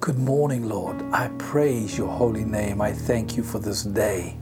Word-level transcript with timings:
Good 0.00 0.18
morning, 0.18 0.68
Lord. 0.68 1.02
I 1.10 1.28
praise 1.38 1.96
your 1.96 2.08
holy 2.08 2.44
name. 2.44 2.82
I 2.82 2.92
thank 2.92 3.38
you 3.38 3.42
for 3.42 3.58
this 3.58 3.84
day. 3.84 4.36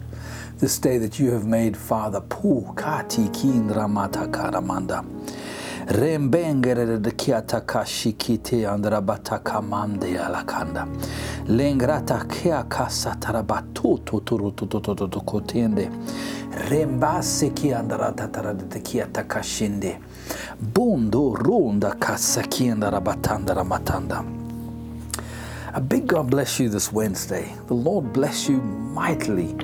This 0.59 0.77
day 0.81 0.99
that 0.99 1.21
you 1.21 1.31
have 1.31 1.47
made, 1.47 1.77
Father. 1.77 2.21
Pu 2.21 2.73
kati 2.75 3.33
kin 3.33 3.69
ramata 3.69 4.27
karamanda. 4.29 5.05
Rembengere 5.87 7.01
de 7.01 7.11
kiata 7.13 7.61
kashikite 7.61 8.67
andrabata 8.67 9.39
kamande 9.39 10.19
alakanda. 10.19 10.89
Lengrata 11.47 12.25
kia 12.29 12.65
kasa 12.65 13.15
tarabatu 13.21 13.99
tuturututututu 14.05 15.21
kotende. 15.25 15.91
Rembase 16.71 17.51
ki 17.55 17.69
andrata 17.73 18.29
taradete 18.29 18.81
kiata 18.83 19.23
kashinde. 19.25 20.01
Bundo 20.61 21.35
runda 21.37 21.99
kasa 21.99 22.43
ki 22.43 22.67
andarabatanda 22.67 23.55
ramatanda. 23.55 24.25
A 25.75 25.81
big 25.81 26.07
God 26.07 26.31
bless 26.31 26.61
you 26.61 26.69
this 26.69 26.93
Wednesday. 26.93 27.53
The 27.67 27.75
Lord 27.75 28.13
bless 28.13 28.49
you 28.49 28.61
mightily. 28.61 29.57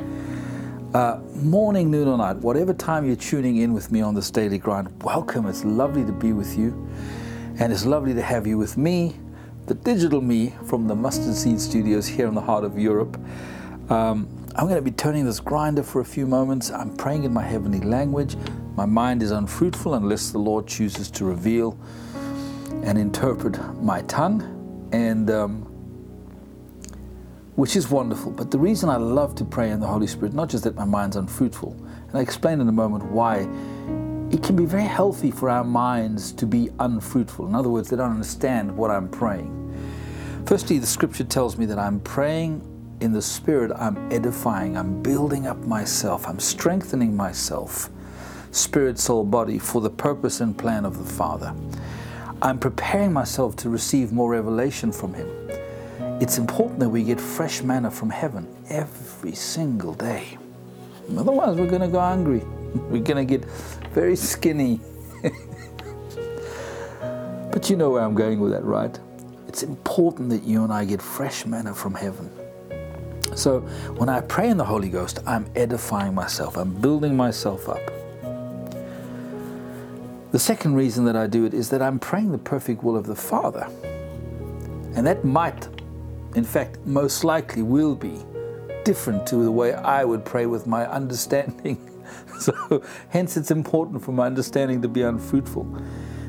Uh, 0.93 1.21
morning, 1.37 1.89
noon, 1.89 2.09
or 2.09 2.19
night, 2.19 2.37
whatever 2.39 2.75
time 2.75 3.07
you're 3.07 3.15
tuning 3.15 3.59
in 3.59 3.73
with 3.73 3.93
me 3.93 4.01
on 4.01 4.15
this 4.15 4.29
daily 4.29 4.59
grind, 4.59 4.89
welcome. 5.05 5.47
It's 5.47 5.65
lovely 5.65 6.05
to 6.05 6.13
be 6.13 6.33
with 6.33 6.59
you. 6.59 6.91
And 7.61 7.73
it's 7.73 7.87
lovely 7.87 8.13
to 8.15 8.23
have 8.23 8.47
you 8.47 8.59
with 8.59 8.77
me, 8.77 9.15
the 9.67 9.75
digital 9.75 10.21
me 10.21 10.53
from 10.67 10.89
the 10.89 10.97
Mustard 10.97 11.37
Seed 11.37 11.61
Studios 11.61 12.09
here 12.09 12.27
in 12.27 12.35
the 12.35 12.41
heart 12.41 12.65
of 12.65 12.77
Europe. 12.77 13.21
Um, 13.89 14.29
I'm 14.57 14.67
going 14.67 14.77
to 14.77 14.83
be 14.83 14.91
turning 14.91 15.25
this 15.25 15.39
grinder 15.39 15.85
for 15.85 16.01
a 16.01 16.05
few 16.05 16.27
moments. 16.27 16.71
I'm 16.71 16.97
praying 16.97 17.23
in 17.23 17.33
my 17.33 17.43
heavenly 17.43 17.81
language. 17.81 18.37
My 18.75 18.85
mind 18.85 19.23
is 19.23 19.31
unfruitful 19.31 19.95
unless 19.95 20.31
the 20.31 20.39
Lord 20.39 20.67
chooses 20.67 21.09
to 21.13 21.25
reveal 21.25 21.79
and 22.83 22.99
interpret 22.99 23.59
my 23.81 24.03
tongue. 24.03 24.89
And 24.93 25.31
um, 25.31 25.63
which 27.55 27.77
is 27.77 27.91
wonderful. 27.91 28.33
But 28.33 28.51
the 28.51 28.59
reason 28.59 28.89
I 28.89 28.97
love 28.97 29.35
to 29.37 29.45
pray 29.45 29.71
in 29.71 29.79
the 29.79 29.87
Holy 29.87 30.07
Spirit, 30.09 30.35
not 30.35 30.49
just 30.49 30.65
that 30.65 30.75
my 30.75 30.85
mind's 30.85 31.17
unfruitful, 31.17 31.77
and 32.09 32.15
I 32.15 32.21
explain 32.21 32.61
in 32.61 32.69
a 32.69 32.73
moment 32.73 33.05
why 33.05 33.49
it 34.31 34.43
can 34.43 34.57
be 34.57 34.65
very 34.65 34.83
healthy 34.83 35.31
for 35.31 35.49
our 35.49 35.63
minds 35.63 36.33
to 36.33 36.47
be 36.47 36.71
unfruitful. 36.81 37.47
In 37.47 37.55
other 37.55 37.69
words, 37.69 37.91
they 37.91 37.97
don't 37.97 38.11
understand 38.11 38.77
what 38.77 38.91
I'm 38.91 39.09
praying. 39.09 39.57
Firstly, 40.47 40.79
the 40.79 40.87
scripture 40.87 41.25
tells 41.25 41.57
me 41.57 41.67
that 41.67 41.79
I'm 41.79 42.01
praying 42.01 42.67
in 43.01 43.13
the 43.13 43.23
Spirit, 43.23 43.73
I'm 43.75 44.13
edifying, 44.13 44.77
I'm 44.77 45.03
building 45.03 45.47
up 45.47 45.59
myself, 45.59 46.27
I'm 46.29 46.39
strengthening 46.39 47.17
myself, 47.17 47.89
spirit, 48.51 48.99
soul, 48.99 49.25
body, 49.25 49.59
for 49.59 49.81
the 49.81 49.91
purpose 49.91 50.41
and 50.41 50.57
plan 50.57 50.85
of 50.85 50.99
the 50.99 51.05
Father. 51.13 51.55
I'm 52.43 52.59
preparing 52.59 53.13
myself 53.13 53.57
to 53.57 53.69
receive 53.71 54.13
more 54.13 54.31
revelation 54.31 54.93
from 54.93 55.15
Him. 55.15 55.29
It's 56.21 56.37
important 56.39 56.81
that 56.81 56.89
we 56.89 57.03
get 57.03 57.21
fresh 57.21 57.63
manna 57.63 57.91
from 57.91 58.11
heaven 58.11 58.47
every 58.69 59.33
single 59.33 59.95
day. 59.95 60.39
Otherwise, 61.17 61.57
we're 61.57 61.69
going 61.69 61.81
to 61.81 61.89
go 61.89 62.01
hungry. 62.01 62.43
We're 62.75 63.03
going 63.03 63.17
to 63.17 63.25
get 63.25 63.45
very 63.93 64.15
skinny. 64.15 64.81
but 67.51 67.69
you 67.69 67.75
know 67.75 67.91
where 67.91 68.03
I'm 68.03 68.15
going 68.15 68.39
with 68.39 68.53
that, 68.53 68.63
right? 68.63 68.97
It's 69.49 69.65
important 69.65 70.31
that 70.31 70.45
you 70.45 70.63
and 70.63 70.73
I 70.73 70.85
get 70.85 71.03
fresh 71.03 71.45
manna 71.47 71.75
from 71.75 71.95
heaven. 71.95 72.31
So 73.41 73.61
when 73.97 74.09
I 74.09 74.21
pray 74.21 74.51
in 74.51 74.57
the 74.57 74.65
Holy 74.65 74.89
Ghost, 74.89 75.19
I'm 75.27 75.51
edifying 75.57 76.15
myself, 76.15 76.57
I'm 76.57 76.73
building 76.81 77.17
myself 77.17 77.69
up. 77.69 77.81
The 80.33 80.39
second 80.39 80.75
reason 80.75 81.05
that 81.07 81.17
I 81.17 81.27
do 81.27 81.45
it 81.45 81.55
is 81.55 81.71
that 81.71 81.83
I'm 81.83 81.99
praying 81.99 82.31
the 82.31 82.39
perfect 82.39 82.85
will 82.85 82.97
of 82.97 83.07
the 83.07 83.17
Father. 83.17 83.67
And 84.95 85.07
that 85.07 85.25
might 85.25 85.69
in 86.35 86.45
fact, 86.45 86.79
most 86.87 87.25
likely 87.25 87.63
will 87.63 87.95
be 87.95 88.17
different 88.85 89.27
to 89.27 89.37
the 89.37 89.51
way 89.51 89.75
I 89.75 90.05
would 90.05 90.25
pray 90.25 90.47
with 90.47 90.67
my 90.67 90.87
understanding. 90.87 91.79
so, 92.39 92.83
hence, 93.09 93.37
it's 93.37 93.51
important 93.51 94.03
for 94.03 94.13
my 94.13 94.27
understanding 94.27 94.81
to 94.83 94.89
be 94.89 95.03
unfruitful 95.03 95.65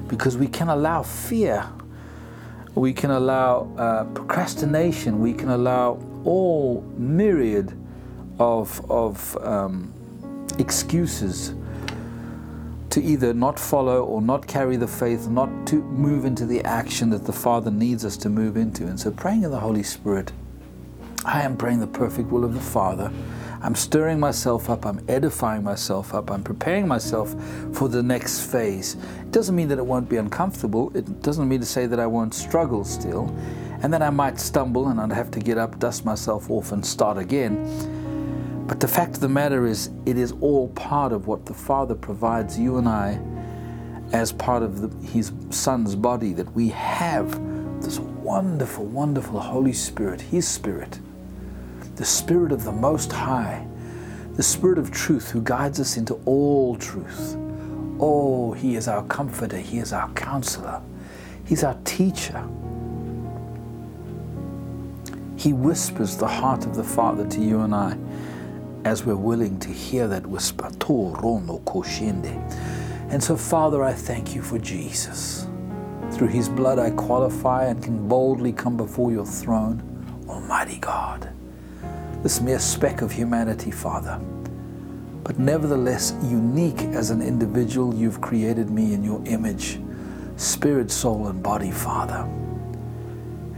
because 0.07 0.37
we 0.37 0.47
can 0.47 0.69
allow 0.69 1.03
fear, 1.03 1.69
we 2.73 2.93
can 2.93 3.11
allow 3.11 3.71
uh, 3.77 4.05
procrastination, 4.05 5.19
we 5.19 5.33
can 5.33 5.49
allow 5.49 5.99
all 6.25 6.81
myriad 6.97 7.77
of, 8.39 8.89
of 8.89 9.37
um, 9.37 9.93
excuses 10.57 11.53
to 12.89 13.01
either 13.01 13.33
not 13.33 13.57
follow 13.57 14.03
or 14.03 14.21
not 14.21 14.45
carry 14.47 14.75
the 14.75 14.87
faith, 14.87 15.29
not 15.29 15.49
to 15.67 15.75
move 15.81 16.25
into 16.25 16.45
the 16.45 16.61
action 16.63 17.09
that 17.09 17.25
the 17.25 17.33
Father 17.33 17.71
needs 17.71 18.03
us 18.03 18.17
to 18.17 18.29
move 18.29 18.57
into. 18.57 18.85
And 18.85 18.99
so, 18.99 19.11
praying 19.11 19.43
in 19.43 19.51
the 19.51 19.59
Holy 19.59 19.83
Spirit, 19.83 20.33
I 21.23 21.43
am 21.43 21.55
praying 21.55 21.79
the 21.79 21.87
perfect 21.87 22.29
will 22.29 22.43
of 22.43 22.53
the 22.53 22.59
Father. 22.59 23.11
I'm 23.63 23.75
stirring 23.75 24.19
myself 24.19 24.71
up, 24.71 24.87
I'm 24.87 25.05
edifying 25.07 25.63
myself 25.63 26.15
up, 26.15 26.31
I'm 26.31 26.43
preparing 26.43 26.87
myself 26.87 27.35
for 27.73 27.87
the 27.87 28.01
next 28.01 28.51
phase. 28.51 28.95
It 29.19 29.31
doesn't 29.31 29.55
mean 29.55 29.67
that 29.67 29.77
it 29.77 29.85
won't 29.85 30.09
be 30.09 30.17
uncomfortable, 30.17 30.91
it 30.95 31.21
doesn't 31.21 31.47
mean 31.47 31.59
to 31.59 31.65
say 31.65 31.85
that 31.85 31.99
I 31.99 32.07
won't 32.07 32.33
struggle 32.33 32.83
still, 32.83 33.33
and 33.81 33.91
then 33.91 34.01
I 34.01 34.11
might 34.11 34.39
stumble 34.39 34.89
and 34.89 34.99
I'd 34.99 35.11
have 35.11 35.31
to 35.31 35.39
get 35.39 35.57
up, 35.57 35.79
dust 35.79 36.05
myself 36.05 36.49
off, 36.49 36.71
and 36.71 36.85
start 36.85 37.17
again. 37.17 38.65
But 38.67 38.79
the 38.79 38.87
fact 38.87 39.15
of 39.15 39.21
the 39.21 39.29
matter 39.29 39.65
is, 39.65 39.89
it 40.05 40.17
is 40.17 40.33
all 40.39 40.69
part 40.69 41.11
of 41.11 41.27
what 41.27 41.45
the 41.45 41.53
Father 41.53 41.95
provides 41.95 42.59
you 42.59 42.77
and 42.77 42.87
I 42.87 43.19
as 44.13 44.31
part 44.31 44.61
of 44.61 44.81
the, 44.81 45.07
His 45.07 45.31
Son's 45.49 45.95
body, 45.95 46.33
that 46.33 46.51
we 46.53 46.69
have 46.69 47.31
this 47.81 47.99
wonderful, 47.99 48.85
wonderful 48.85 49.39
Holy 49.39 49.73
Spirit, 49.73 50.21
His 50.21 50.47
Spirit, 50.47 50.99
the 51.95 52.05
Spirit 52.05 52.51
of 52.51 52.63
the 52.63 52.71
Most 52.71 53.11
High, 53.11 53.67
the 54.33 54.43
Spirit 54.43 54.77
of 54.77 54.91
truth 54.91 55.31
who 55.31 55.41
guides 55.41 55.79
us 55.79 55.97
into 55.97 56.13
all 56.25 56.75
truth. 56.75 57.35
Oh, 57.99 58.53
He 58.53 58.75
is 58.75 58.87
our 58.87 59.03
comforter, 59.05 59.57
He 59.57 59.79
is 59.79 59.91
our 59.91 60.09
counselor, 60.13 60.81
He's 61.45 61.63
our 61.63 61.77
teacher. 61.83 62.47
He 65.41 65.53
whispers 65.53 66.17
the 66.17 66.27
heart 66.27 66.67
of 66.67 66.75
the 66.75 66.83
Father 66.83 67.25
to 67.25 67.41
you 67.41 67.61
and 67.61 67.73
I 67.73 67.97
as 68.85 69.03
we're 69.03 69.15
willing 69.15 69.57
to 69.61 69.69
hear 69.69 70.07
that 70.07 70.27
whisper. 70.27 70.69
And 73.09 73.23
so, 73.23 73.35
Father, 73.35 73.83
I 73.83 73.91
thank 73.91 74.35
you 74.35 74.43
for 74.43 74.59
Jesus. 74.59 75.47
Through 76.11 76.27
his 76.27 76.47
blood, 76.47 76.77
I 76.77 76.91
qualify 76.91 77.65
and 77.65 77.83
can 77.83 78.07
boldly 78.07 78.53
come 78.53 78.77
before 78.77 79.11
your 79.11 79.25
throne, 79.25 79.81
Almighty 80.29 80.77
God. 80.77 81.27
This 82.21 82.39
mere 82.39 82.59
speck 82.59 83.01
of 83.01 83.11
humanity, 83.11 83.71
Father, 83.71 84.19
but 85.23 85.39
nevertheless 85.39 86.13
unique 86.21 86.81
as 86.93 87.09
an 87.09 87.23
individual, 87.23 87.95
you've 87.95 88.21
created 88.21 88.69
me 88.69 88.93
in 88.93 89.03
your 89.03 89.23
image, 89.25 89.79
spirit, 90.35 90.91
soul, 90.91 91.29
and 91.29 91.41
body, 91.41 91.71
Father. 91.71 92.29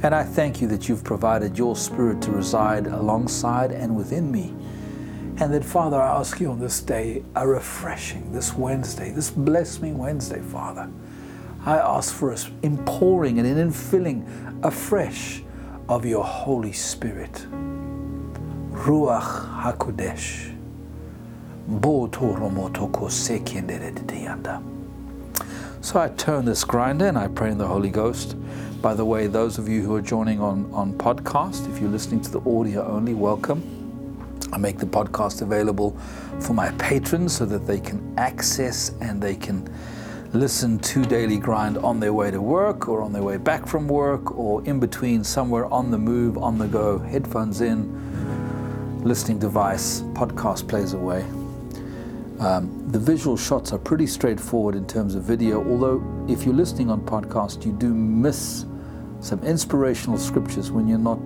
And 0.04 0.14
I 0.14 0.24
thank 0.24 0.62
you 0.62 0.68
that 0.68 0.88
you've 0.88 1.04
provided 1.04 1.58
your 1.58 1.76
spirit 1.76 2.22
to 2.24 2.32
reside 2.32 2.88
alongside 2.88 3.72
and 3.72 3.96
within 3.96 4.32
me 4.32 4.54
and 5.38 5.52
that, 5.54 5.66
Father, 5.66 6.00
I 6.00 6.20
ask 6.20 6.40
you 6.40 6.52
on 6.52 6.60
this 6.60 6.80
day, 6.80 7.24
a 7.36 7.48
refreshing, 7.48 8.32
this 8.32 8.54
Wednesday, 8.54 9.10
this 9.12 9.32
Bless 9.32 9.82
Me 9.82 9.92
Wednesday, 9.92 10.40
Father. 10.40 10.90
I 11.66 11.78
ask 11.80 12.14
for 12.14 12.32
us 12.32 12.52
impouring 12.62 13.40
and 13.40 13.48
an 13.48 13.72
infilling 13.72 14.64
afresh 14.64 15.42
of 15.90 16.06
your 16.06 16.24
Holy 16.24 16.72
Spirit. 16.72 17.48
Ruach 18.72 19.62
HaKodesh. 19.64 20.56
So 25.84 26.00
I 26.00 26.08
turn 26.08 26.46
this 26.46 26.64
grinder 26.64 27.08
and 27.08 27.18
I 27.18 27.28
pray 27.28 27.52
in 27.52 27.58
the 27.58 27.68
Holy 27.68 27.90
Ghost. 27.90 28.38
By 28.82 28.94
the 28.94 29.04
way, 29.04 29.28
those 29.28 29.58
of 29.58 29.68
you 29.68 29.82
who 29.82 29.94
are 29.96 30.02
joining 30.02 30.40
on, 30.40 30.72
on 30.72 30.94
podcast, 30.94 31.70
if 31.70 31.82
you're 31.82 31.90
listening 31.90 32.22
to 32.22 32.32
the 32.32 32.40
audio 32.40 32.88
only, 32.88 33.14
welcome. 33.14 34.40
I 34.54 34.58
make 34.58 34.78
the 34.78 34.86
podcast 34.86 35.42
available 35.42 35.92
for 36.40 36.54
my 36.54 36.72
patrons 36.78 37.36
so 37.36 37.46
that 37.48 37.68
they 37.68 37.82
can 37.82 38.18
access 38.18 38.94
and 39.02 39.22
they 39.22 39.36
can 39.36 39.70
listen 40.32 40.80
to 40.80 41.04
Daily 41.04 41.38
Grind 41.38 41.78
on 41.80 42.00
their 42.00 42.14
way 42.14 42.32
to 42.32 42.42
work 42.42 42.88
or 42.88 43.02
on 43.02 43.12
their 43.12 43.24
way 43.24 43.36
back 43.36 43.68
from 43.68 43.86
work 43.90 44.38
or 44.38 44.64
in 44.64 44.80
between 44.80 45.22
somewhere 45.22 45.66
on 45.66 45.92
the 45.92 45.98
move, 45.98 46.38
on 46.38 46.58
the 46.58 46.68
go, 46.68 46.98
headphones 46.98 47.60
in, 47.60 49.04
listening 49.04 49.38
device, 49.38 50.00
podcast 50.14 50.66
plays 50.66 50.94
away. 50.94 51.26
Um, 52.44 52.92
the 52.92 53.00
visual 53.00 53.38
shots 53.38 53.72
are 53.72 53.78
pretty 53.78 54.06
straightforward 54.06 54.76
in 54.76 54.86
terms 54.86 55.16
of 55.16 55.24
video, 55.24 55.66
although 55.70 56.04
if 56.28 56.46
you're 56.46 56.54
listening 56.54 56.90
on 56.90 57.00
podcast, 57.02 57.66
you 57.66 57.72
do 57.72 57.94
miss 57.94 58.66
some 59.22 59.42
inspirational 59.44 60.18
scriptures 60.18 60.70
when 60.70 60.86
you're 60.86 60.98
not 60.98 61.20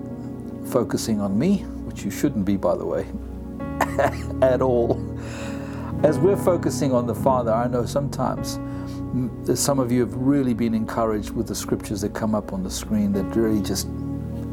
focusing 0.67 1.19
on 1.19 1.37
me 1.39 1.65
which 1.97 2.05
you 2.05 2.11
shouldn't 2.11 2.45
be, 2.45 2.55
by 2.55 2.75
the 2.75 2.85
way, 2.85 3.07
at 4.47 4.61
all. 4.61 5.01
As 6.03 6.19
we're 6.19 6.37
focusing 6.37 6.93
on 6.93 7.07
the 7.07 7.15
Father, 7.15 7.51
I 7.51 7.67
know 7.67 7.87
sometimes 7.87 8.59
some 9.59 9.79
of 9.79 9.91
you 9.91 10.01
have 10.01 10.13
really 10.13 10.53
been 10.53 10.75
encouraged 10.75 11.31
with 11.31 11.47
the 11.47 11.55
scriptures 11.55 12.01
that 12.01 12.13
come 12.13 12.35
up 12.35 12.53
on 12.53 12.61
the 12.61 12.69
screen 12.69 13.11
that 13.13 13.23
really 13.35 13.63
just 13.63 13.87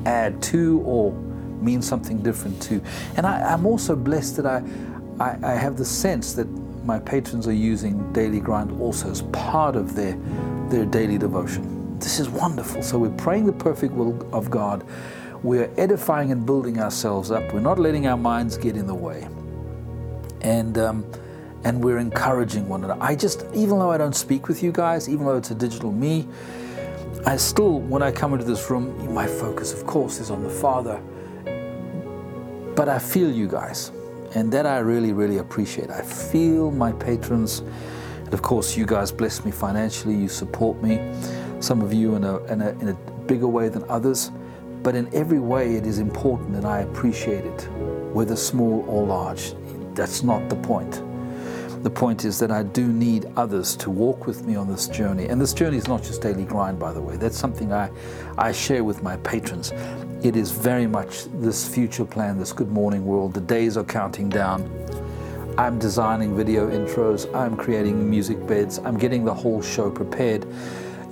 add 0.06 0.40
to 0.44 0.80
or 0.86 1.12
mean 1.60 1.82
something 1.82 2.22
different 2.22 2.62
to. 2.62 2.80
And 3.18 3.26
I, 3.26 3.52
am 3.52 3.66
also 3.66 3.94
blessed 3.94 4.36
that 4.36 4.46
I, 4.46 4.62
I, 5.20 5.38
I 5.42 5.54
have 5.54 5.76
the 5.76 5.84
sense 5.84 6.32
that 6.34 6.46
my 6.84 6.98
patrons 6.98 7.46
are 7.46 7.52
using 7.52 8.12
Daily 8.12 8.40
Grind 8.40 8.80
also 8.80 9.10
as 9.10 9.22
part 9.22 9.76
of 9.76 9.94
their, 9.94 10.18
their 10.68 10.84
daily 10.84 11.18
devotion. 11.18 11.98
This 11.98 12.20
is 12.20 12.28
wonderful. 12.28 12.82
So 12.82 12.98
we're 12.98 13.10
praying 13.10 13.46
the 13.46 13.52
perfect 13.52 13.94
will 13.94 14.28
of 14.34 14.50
God. 14.50 14.84
We're 15.42 15.70
edifying 15.76 16.32
and 16.32 16.44
building 16.44 16.80
ourselves 16.80 17.30
up. 17.30 17.52
We're 17.52 17.60
not 17.60 17.78
letting 17.78 18.06
our 18.06 18.16
minds 18.16 18.56
get 18.56 18.76
in 18.76 18.86
the 18.86 18.94
way. 18.94 19.28
And 20.40 20.76
um, 20.78 21.06
and 21.64 21.82
we're 21.82 21.98
encouraging 21.98 22.68
one 22.68 22.84
another. 22.84 23.02
I 23.02 23.16
just, 23.16 23.46
even 23.54 23.78
though 23.78 23.90
I 23.90 23.96
don't 23.96 24.14
speak 24.14 24.48
with 24.48 24.62
you 24.62 24.70
guys, 24.70 25.08
even 25.08 25.24
though 25.24 25.36
it's 25.36 25.50
a 25.50 25.54
digital 25.54 25.90
me, 25.90 26.28
I 27.26 27.38
still, 27.38 27.80
when 27.80 28.02
I 28.02 28.12
come 28.12 28.34
into 28.34 28.44
this 28.44 28.70
room, 28.70 29.14
my 29.14 29.26
focus, 29.26 29.72
of 29.72 29.86
course, 29.86 30.20
is 30.20 30.30
on 30.30 30.42
the 30.42 30.50
Father. 30.50 31.00
But 32.76 32.90
I 32.90 32.98
feel 32.98 33.30
you 33.30 33.48
guys, 33.48 33.92
and 34.34 34.52
that 34.52 34.66
I 34.66 34.78
really, 34.78 35.12
really 35.12 35.38
appreciate. 35.38 35.90
I 35.90 36.02
feel 36.02 36.70
my 36.70 36.92
patrons, 36.92 37.60
and 38.24 38.34
of 38.34 38.42
course, 38.42 38.76
you 38.76 38.84
guys 38.84 39.12
bless 39.12 39.44
me 39.44 39.50
financially. 39.50 40.14
You 40.14 40.28
support 40.28 40.82
me. 40.82 41.00
Some 41.60 41.80
of 41.80 41.92
you 41.92 42.16
in 42.16 42.24
a, 42.24 42.38
in 42.44 42.60
a, 42.60 42.70
in 42.80 42.88
a 42.88 42.94
bigger 43.26 43.48
way 43.48 43.68
than 43.68 43.84
others, 43.88 44.30
but 44.82 44.94
in 44.94 45.12
every 45.14 45.38
way, 45.38 45.76
it 45.76 45.86
is 45.86 45.98
important, 45.98 46.56
and 46.56 46.66
I 46.66 46.80
appreciate 46.80 47.44
it, 47.44 47.68
whether 48.12 48.36
small 48.36 48.84
or 48.88 49.06
large. 49.06 49.54
That's 49.94 50.22
not 50.22 50.48
the 50.48 50.56
point. 50.56 51.02
The 51.84 51.90
point 51.90 52.24
is 52.24 52.38
that 52.38 52.50
I 52.50 52.62
do 52.62 52.90
need 52.90 53.26
others 53.36 53.76
to 53.76 53.90
walk 53.90 54.26
with 54.26 54.46
me 54.46 54.56
on 54.56 54.66
this 54.66 54.88
journey. 54.88 55.26
And 55.26 55.38
this 55.38 55.52
journey 55.52 55.76
is 55.76 55.86
not 55.86 56.02
just 56.02 56.22
daily 56.22 56.46
grind, 56.46 56.78
by 56.78 56.94
the 56.94 57.00
way. 57.02 57.18
That's 57.18 57.36
something 57.36 57.74
I, 57.74 57.90
I 58.38 58.52
share 58.52 58.82
with 58.82 59.02
my 59.02 59.18
patrons. 59.18 59.70
It 60.22 60.34
is 60.34 60.50
very 60.50 60.86
much 60.86 61.26
this 61.42 61.68
future 61.68 62.06
plan, 62.06 62.38
this 62.38 62.54
good 62.54 62.70
morning 62.70 63.04
world. 63.04 63.34
The 63.34 63.42
days 63.42 63.76
are 63.76 63.84
counting 63.84 64.30
down. 64.30 64.62
I'm 65.58 65.78
designing 65.78 66.34
video 66.34 66.70
intros, 66.70 67.32
I'm 67.34 67.54
creating 67.54 68.08
music 68.08 68.44
beds, 68.46 68.78
I'm 68.78 68.96
getting 68.96 69.22
the 69.22 69.34
whole 69.34 69.60
show 69.60 69.90
prepared. 69.90 70.46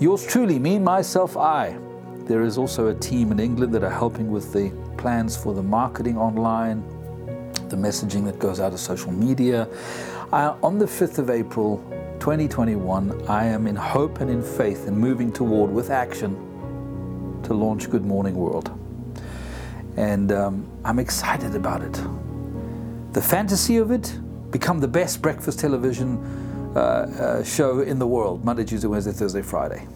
Yours 0.00 0.26
truly, 0.26 0.58
me, 0.58 0.78
myself, 0.78 1.36
I. 1.36 1.76
There 2.24 2.44
is 2.44 2.56
also 2.56 2.88
a 2.88 2.94
team 2.94 3.30
in 3.30 3.38
England 3.38 3.74
that 3.74 3.84
are 3.84 3.90
helping 3.90 4.30
with 4.30 4.54
the 4.54 4.72
plans 4.96 5.36
for 5.36 5.52
the 5.52 5.62
marketing 5.62 6.16
online, 6.16 6.82
the 7.69 7.76
messaging 7.76 8.24
that 8.24 8.38
goes 8.38 8.58
out 8.58 8.72
of 8.72 8.80
social 8.80 9.12
media. 9.12 9.69
On 10.32 10.79
the 10.79 10.87
5th 10.87 11.19
of 11.19 11.29
April 11.29 11.76
2021, 12.19 13.29
I 13.29 13.44
am 13.44 13.67
in 13.67 13.76
hope 13.76 14.20
and 14.20 14.31
in 14.31 14.43
faith 14.43 14.88
and 14.88 14.96
moving 14.96 15.31
toward 15.31 15.70
with 15.70 15.90
action 15.90 16.34
to 17.43 17.52
launch 17.52 17.90
Good 17.90 18.06
Morning 18.06 18.34
World. 18.34 18.70
And 19.99 20.32
um, 20.32 20.67
I'm 20.87 20.99
excited 20.99 21.55
about 21.55 21.82
it. 21.82 22.00
The 23.12 23.20
fantasy 23.20 23.76
of 23.76 23.90
it 23.90 24.19
become 24.50 24.81
the 24.81 24.88
best 24.88 25.20
breakfast 25.20 25.58
television 25.58 26.17
uh, 26.75 26.79
uh, 26.79 27.44
show 27.44 27.81
in 27.81 27.99
the 27.99 28.06
world 28.06 28.43
Monday, 28.43 28.64
Tuesday, 28.64 28.88
Wednesday, 28.88 29.12
Thursday, 29.12 29.43
Friday. 29.43 29.87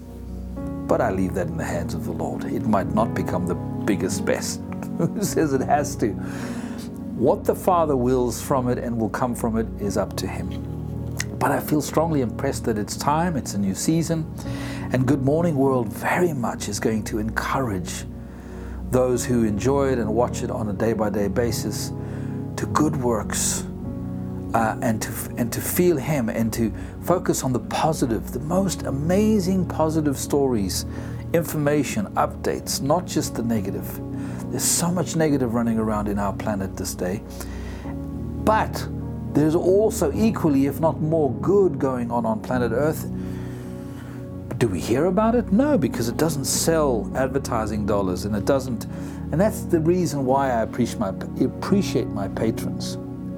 But 0.87 1.01
I 1.01 1.13
leave 1.13 1.33
that 1.33 1.47
in 1.47 1.57
the 1.57 1.65
hands 1.65 1.95
of 1.95 2.05
the 2.05 2.13
Lord. 2.13 2.45
It 2.45 2.67
might 2.67 2.93
not 2.93 3.15
become 3.15 3.47
the 3.47 3.55
biggest, 3.55 4.27
best. 4.27 4.61
Who 4.99 5.23
says 5.23 5.55
it 5.55 5.63
has 5.63 5.97
to? 5.97 6.15
What 7.17 7.45
the 7.45 7.55
Father 7.55 7.97
wills 7.97 8.43
from 8.43 8.69
it 8.69 8.77
and 8.77 8.99
will 8.99 9.09
come 9.09 9.35
from 9.35 9.57
it 9.57 9.67
is 9.81 9.97
up 9.97 10.15
to 10.19 10.27
Him. 10.27 10.51
But 11.39 11.51
I 11.51 11.61
feel 11.61 11.81
strongly 11.81 12.21
impressed 12.21 12.67
that 12.67 12.77
it's 12.77 12.95
time, 12.95 13.39
it's 13.39 13.55
a 13.55 13.59
new 13.59 13.75
season, 13.75 14.31
and 14.93 15.07
Good 15.07 15.23
Morning 15.23 15.57
World 15.57 15.91
very 15.91 16.35
much 16.35 16.69
is 16.69 16.79
going 16.79 17.05
to 17.05 17.19
encourage 17.19 18.05
those 18.91 19.25
who 19.25 19.45
enjoy 19.45 19.93
it 19.93 19.99
and 19.99 20.15
watch 20.15 20.43
it 20.43 20.51
on 20.51 20.69
a 20.69 20.75
day 20.75 20.93
by 20.93 21.09
day 21.09 21.29
basis 21.29 21.91
to 22.57 22.67
good 22.75 22.95
works 22.97 23.65
uh, 24.53 24.77
and, 24.83 25.01
to, 25.01 25.11
and 25.39 25.51
to 25.55 25.61
feel 25.63 25.97
Him 25.97 26.29
and 26.29 26.53
to 26.53 26.71
focus 27.01 27.43
on 27.43 27.55
the 27.55 27.61
positive, 27.61 28.33
the 28.33 28.41
most 28.41 28.83
amazing 28.83 29.67
positive 29.67 30.19
stories, 30.19 30.85
information, 31.33 32.09
updates, 32.09 32.83
not 32.83 33.07
just 33.07 33.35
the 33.35 33.43
negative. 33.43 34.06
There's 34.51 34.65
so 34.65 34.91
much 34.91 35.17
negative 35.17 35.55
running 35.55 35.79
around 35.79 36.09
in 36.09 36.19
our 36.19 36.33
planet 36.33 36.77
this 36.77 36.95
day. 36.95 37.23
But 38.45 38.87
there's 39.33 39.55
also 39.55 40.13
equally, 40.15 40.67
if 40.67 40.81
not 40.81 41.01
more, 41.01 41.33
good 41.35 41.79
going 41.79 42.11
on 42.11 42.25
on 42.25 42.41
planet 42.41 42.73
Earth. 42.73 43.11
Do 44.59 44.69
we 44.69 44.81
hear 44.81 45.07
about 45.07 45.35
it? 45.35 45.53
No, 45.53 45.77
because 45.77 46.09
it 46.09 46.17
doesn't 46.17 46.47
sell 46.47 47.11
advertising 47.15 47.85
dollars 47.85 48.25
and 48.25 48.35
it 48.35 48.47
doesn't. 48.47 48.85
And 49.33 49.41
that's 49.41 49.63
the 49.63 49.81
reason 49.81 50.25
why 50.25 50.51
I 50.51 50.63
appreciate 50.63 51.01
my, 51.01 51.09
appreciate 51.45 52.07
my 52.07 52.29
patrons. 52.29 52.95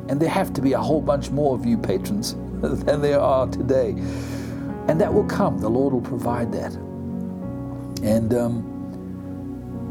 And 0.08 0.20
there 0.20 0.28
have 0.28 0.52
to 0.52 0.62
be 0.62 0.74
a 0.74 0.78
whole 0.78 1.00
bunch 1.00 1.30
more 1.30 1.54
of 1.54 1.66
you 1.66 1.76
patrons 1.78 2.34
than 2.60 3.00
there 3.00 3.20
are 3.20 3.46
today. 3.48 3.90
And 4.88 5.00
that 5.00 5.12
will 5.12 5.24
come. 5.24 5.58
The 5.58 5.68
Lord 5.68 5.94
will 5.94 6.00
provide 6.00 6.52
that. 6.52 6.74
And 8.04 8.32
um, 8.34 8.67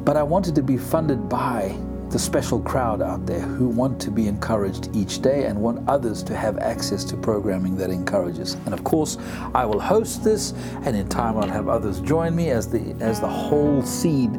but 0.08 0.16
I 0.16 0.24
wanted 0.24 0.56
to 0.56 0.64
be 0.64 0.78
funded 0.78 1.28
by 1.28 1.78
the 2.12 2.18
special 2.18 2.62
crowd 2.62 3.02
out 3.02 3.26
there 3.26 3.42
who 3.42 3.68
want 3.68 4.00
to 4.00 4.10
be 4.10 4.30
encouraged 4.30 4.90
each 4.96 5.22
day 5.22 5.48
and 5.48 5.62
want 5.62 5.86
others 5.90 6.24
to 6.24 6.34
have 6.34 6.58
access 6.60 7.04
to 7.04 7.18
programming 7.18 7.76
that 7.76 7.90
encourages. 7.90 8.54
And 8.64 8.74
of 8.74 8.86
course, 8.86 9.18
I 9.54 9.66
will 9.66 9.82
host 9.82 10.24
this, 10.24 10.54
and 10.86 10.96
in 10.96 11.10
time 11.10 11.38
I'll 11.38 11.50
have 11.50 11.68
others 11.68 12.00
join 12.00 12.34
me 12.38 12.52
as 12.52 12.70
the 12.70 12.96
as 13.02 13.20
the 13.20 13.28
whole 13.28 13.82
seed 13.82 14.32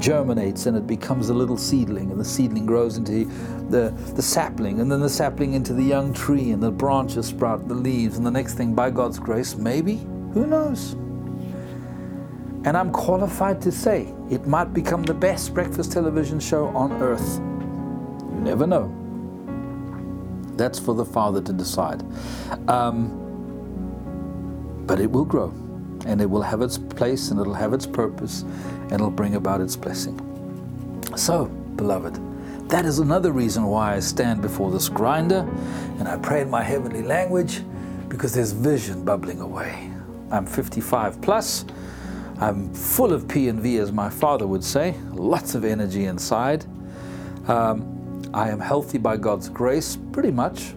germinates 0.00 0.66
and 0.66 0.76
it 0.76 0.88
becomes 0.88 1.28
a 1.28 1.34
little 1.34 1.56
seedling, 1.56 2.10
and 2.10 2.18
the 2.18 2.24
seedling 2.24 2.66
grows 2.66 2.96
into 2.96 3.24
the 3.70 3.94
the 4.16 4.22
sapling, 4.22 4.80
and 4.80 4.90
then 4.90 4.98
the 4.98 5.08
sapling 5.08 5.52
into 5.52 5.72
the 5.72 5.84
young 5.84 6.12
tree, 6.12 6.50
and 6.50 6.60
the 6.60 6.72
branches 6.72 7.26
sprout 7.26 7.68
the 7.68 7.74
leaves, 7.74 8.16
and 8.16 8.26
the 8.26 8.30
next 8.32 8.54
thing, 8.54 8.74
by 8.74 8.90
God's 8.90 9.20
grace, 9.20 9.54
maybe, 9.54 9.98
who 10.34 10.48
knows? 10.48 10.96
And 12.64 12.76
I'm 12.76 12.92
qualified 12.92 13.60
to 13.62 13.72
say 13.72 14.12
it 14.30 14.46
might 14.46 14.72
become 14.72 15.02
the 15.02 15.14
best 15.14 15.52
breakfast 15.52 15.92
television 15.92 16.38
show 16.38 16.68
on 16.68 16.92
earth. 17.02 17.38
You 17.38 18.40
never 18.40 18.66
know. 18.66 18.98
That's 20.56 20.78
for 20.78 20.94
the 20.94 21.04
Father 21.04 21.40
to 21.40 21.52
decide. 21.52 22.04
Um, 22.68 23.18
but 24.86 25.00
it 25.00 25.10
will 25.10 25.24
grow 25.24 25.52
and 26.06 26.20
it 26.20 26.26
will 26.26 26.42
have 26.42 26.62
its 26.62 26.78
place 26.78 27.30
and 27.30 27.40
it'll 27.40 27.54
have 27.54 27.72
its 27.72 27.86
purpose 27.86 28.42
and 28.42 28.92
it'll 28.92 29.10
bring 29.10 29.34
about 29.34 29.60
its 29.60 29.76
blessing. 29.76 30.18
So, 31.16 31.46
beloved, 31.76 32.18
that 32.68 32.84
is 32.84 32.98
another 33.00 33.32
reason 33.32 33.64
why 33.64 33.94
I 33.96 34.00
stand 34.00 34.40
before 34.40 34.70
this 34.70 34.88
grinder 34.88 35.48
and 35.98 36.08
I 36.08 36.16
pray 36.16 36.42
in 36.42 36.50
my 36.50 36.62
heavenly 36.62 37.02
language 37.02 37.62
because 38.08 38.34
there's 38.34 38.52
vision 38.52 39.04
bubbling 39.04 39.40
away. 39.40 39.90
I'm 40.30 40.46
55 40.46 41.20
plus 41.20 41.64
I'm 42.40 42.72
full 42.74 43.12
of 43.12 43.28
P 43.28 43.48
and 43.48 43.60
V, 43.60 43.78
as 43.78 43.92
my 43.92 44.10
father 44.10 44.46
would 44.46 44.64
say, 44.64 44.94
lots 45.12 45.54
of 45.54 45.64
energy 45.64 46.06
inside. 46.06 46.64
Um, 47.48 48.30
I 48.34 48.48
am 48.48 48.60
healthy 48.60 48.98
by 48.98 49.16
God's 49.16 49.48
grace, 49.48 49.96
pretty 50.12 50.30
much, 50.30 50.74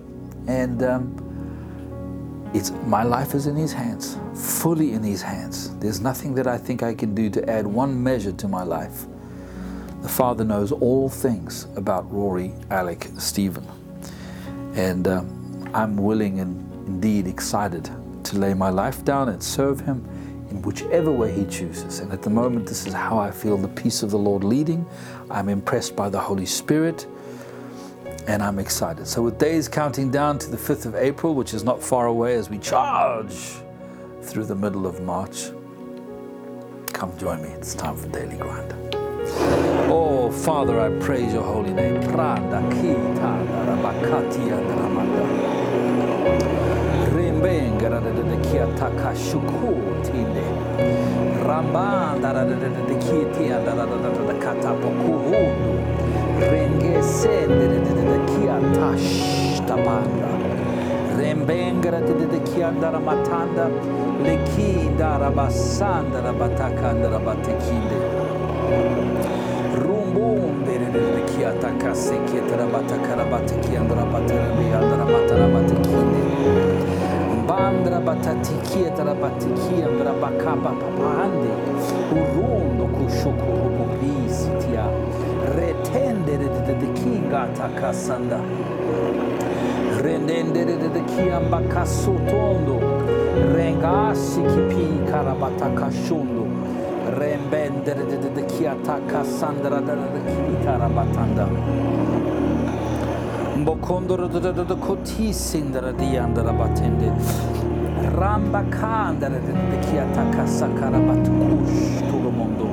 and 0.47 0.83
um, 0.83 2.51
it's 2.53 2.71
my 2.85 3.03
life 3.03 3.33
is 3.33 3.47
in 3.47 3.55
His 3.55 3.73
hands, 3.73 4.17
fully 4.33 4.93
in 4.93 5.03
His 5.03 5.21
hands. 5.21 5.75
There's 5.77 6.01
nothing 6.01 6.35
that 6.35 6.47
I 6.47 6.57
think 6.57 6.83
I 6.83 6.93
can 6.93 7.15
do 7.15 7.29
to 7.31 7.49
add 7.49 7.65
one 7.65 8.01
measure 8.01 8.31
to 8.33 8.47
my 8.47 8.63
life. 8.63 9.05
The 10.01 10.09
Father 10.09 10.43
knows 10.43 10.71
all 10.71 11.09
things 11.09 11.67
about 11.75 12.11
Rory, 12.11 12.53
Alec, 12.69 13.07
Stephen, 13.17 13.65
and 14.75 15.07
um, 15.07 15.71
I'm 15.73 15.97
willing 15.97 16.39
and 16.39 16.61
indeed 16.87 17.27
excited 17.27 17.89
to 18.25 18.37
lay 18.37 18.53
my 18.53 18.69
life 18.69 19.03
down 19.03 19.29
and 19.29 19.41
serve 19.41 19.79
Him 19.79 20.07
whichever 20.61 21.11
way 21.11 21.31
He 21.31 21.45
chooses. 21.45 21.99
And 21.99 22.11
at 22.11 22.21
the 22.21 22.29
moment, 22.29 22.67
this 22.67 22.85
is 22.85 22.93
how 22.93 23.17
I 23.17 23.31
feel 23.31 23.57
the 23.57 23.67
peace 23.67 24.03
of 24.03 24.11
the 24.11 24.17
Lord 24.17 24.43
leading. 24.43 24.85
I'm 25.29 25.49
impressed 25.49 25.95
by 25.95 26.09
the 26.09 26.19
Holy 26.19 26.45
Spirit, 26.45 27.07
and 28.27 28.41
I'm 28.43 28.59
excited. 28.59 29.07
So, 29.07 29.21
with 29.21 29.37
days 29.37 29.67
counting 29.67 30.11
down 30.11 30.39
to 30.39 30.49
the 30.49 30.57
5th 30.57 30.85
of 30.85 30.95
April, 30.95 31.35
which 31.35 31.53
is 31.53 31.63
not 31.63 31.81
far 31.81 32.07
away 32.07 32.35
as 32.35 32.49
we 32.49 32.57
charge 32.57 33.55
through 34.21 34.45
the 34.45 34.55
middle 34.55 34.87
of 34.87 35.01
March, 35.01 35.51
come 36.93 37.17
join 37.17 37.41
me. 37.41 37.49
It's 37.49 37.75
time 37.75 37.95
for 37.95 38.07
Daily 38.07 38.37
Grind. 38.37 38.73
Oh, 39.87 40.31
Father, 40.31 40.79
I 40.79 40.89
praise 40.99 41.33
your 41.33 41.43
holy 41.43 41.73
name. 41.73 41.95
Da 47.45 47.99
da 47.99 48.23
da 48.23 48.37
kia 48.49 48.65
taka 48.79 49.15
shuku 49.15 49.75
Bandra 77.47 77.99
batatikia 77.99 78.87
e 78.87 78.91
tarabatikia 78.91 79.85
e 79.85 79.91
mrabakaba 79.91 80.71
papande. 80.81 81.51
Urondo 82.11 82.85
kuşoku 82.95 83.51
rububizitia. 83.63 84.85
Retendere 85.55 86.49
de 86.79 86.87
kinga 86.93 87.47
takasanda. 87.53 88.39
Rendendere 90.01 90.77
de 90.77 91.01
kiamba 91.01 91.61
kasutondo. 91.69 92.79
Rengasi 93.55 94.41
kipi 94.41 95.11
karabata 95.11 95.69
kaşundo. 95.69 96.45
Rembendere 97.19 98.05
de 98.35 98.41
kiata 98.41 98.99
kasandra 99.07 99.81
da 99.81 99.95
da 99.95 100.19
kiita 100.25 100.77
rabatanda. 100.79 101.45
Bokondoro 103.65 104.29
kotissindara 104.87 105.91
diyandara 105.99 106.53
batendi. 106.53 107.09
Ramba 108.17 108.61
kandara 108.69 109.39
dedi 109.47 109.77
ki 109.85 110.01
ataka 110.01 110.47
sakara 110.47 110.99
batkuş 111.07 111.73
tulumundu. 112.09 112.67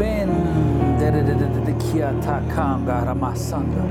Ben 0.00 0.30
dere 1.00 1.26
dedi 1.26 1.78
ki 1.78 2.04
atakam 2.04 2.86
garamasanda. 2.86 3.82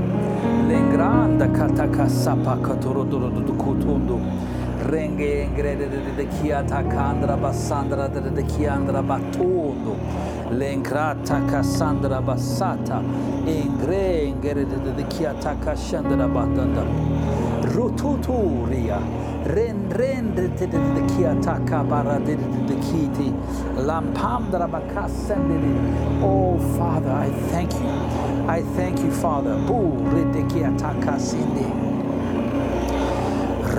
Lengranda 0.68 1.52
kataka 1.52 2.08
sapa 2.08 2.62
katoruduru 2.62 3.58
kutundu. 3.58 4.18
De 6.16 6.26
kiata 6.26 6.82
kandra 6.82 7.36
basandra 7.36 8.08
de 8.08 8.42
kiandra 8.42 9.02
batondo 9.02 9.96
kasandra 11.50 12.20
basata 12.20 13.02
de 14.96 15.04
kiata 15.04 15.56
kashandra 15.64 16.28
batanda 16.28 16.84
rututuria 17.74 18.98
ren 19.46 19.90
rende 19.90 20.48
de 20.54 20.66
de 20.66 21.02
kiata 21.14 21.58
kabara 21.66 22.18
de 22.24 22.36
de 22.36 22.74
kiti 22.76 23.32
lampamdra 23.76 24.68
bakasende 24.68 25.58
oh 26.22 26.56
father 26.76 27.10
i 27.10 27.30
thank 27.50 27.72
you 27.72 27.90
I 28.46 28.60
thank 28.76 29.00
you, 29.00 29.10
Father. 29.10 29.56
Bu. 29.66 29.90
Renge 30.12 30.44
tekite 30.44 32.03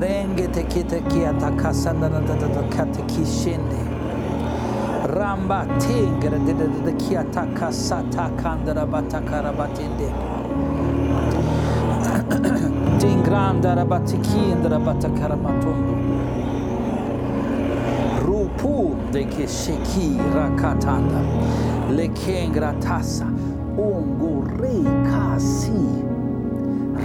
Renge 0.01 0.47
teki 0.51 0.83
teki 0.87 1.27
atakasandana 1.27 2.21
kateki 2.77 3.25
şimdi. 3.43 3.79
Ramba 5.19 5.65
tingere 5.79 6.39
dedi 6.47 6.97
ki 6.97 7.17
atakasata 7.19 8.29
kandara 8.43 8.85
batakara 8.91 9.53
batindi. 9.57 10.09
Dingrandara 13.01 13.85
batikindara 13.91 14.79
batakara 14.85 15.35
matundu. 15.35 15.95
Rupu 18.27 18.95
deki 19.13 19.47
şeki 19.47 20.17
rakatanda. 20.35 21.21
Lekengra 21.97 22.79
tasa. 22.79 23.25
Ungurikasi. 23.77 25.71
Ungurikasi. 25.71 26.04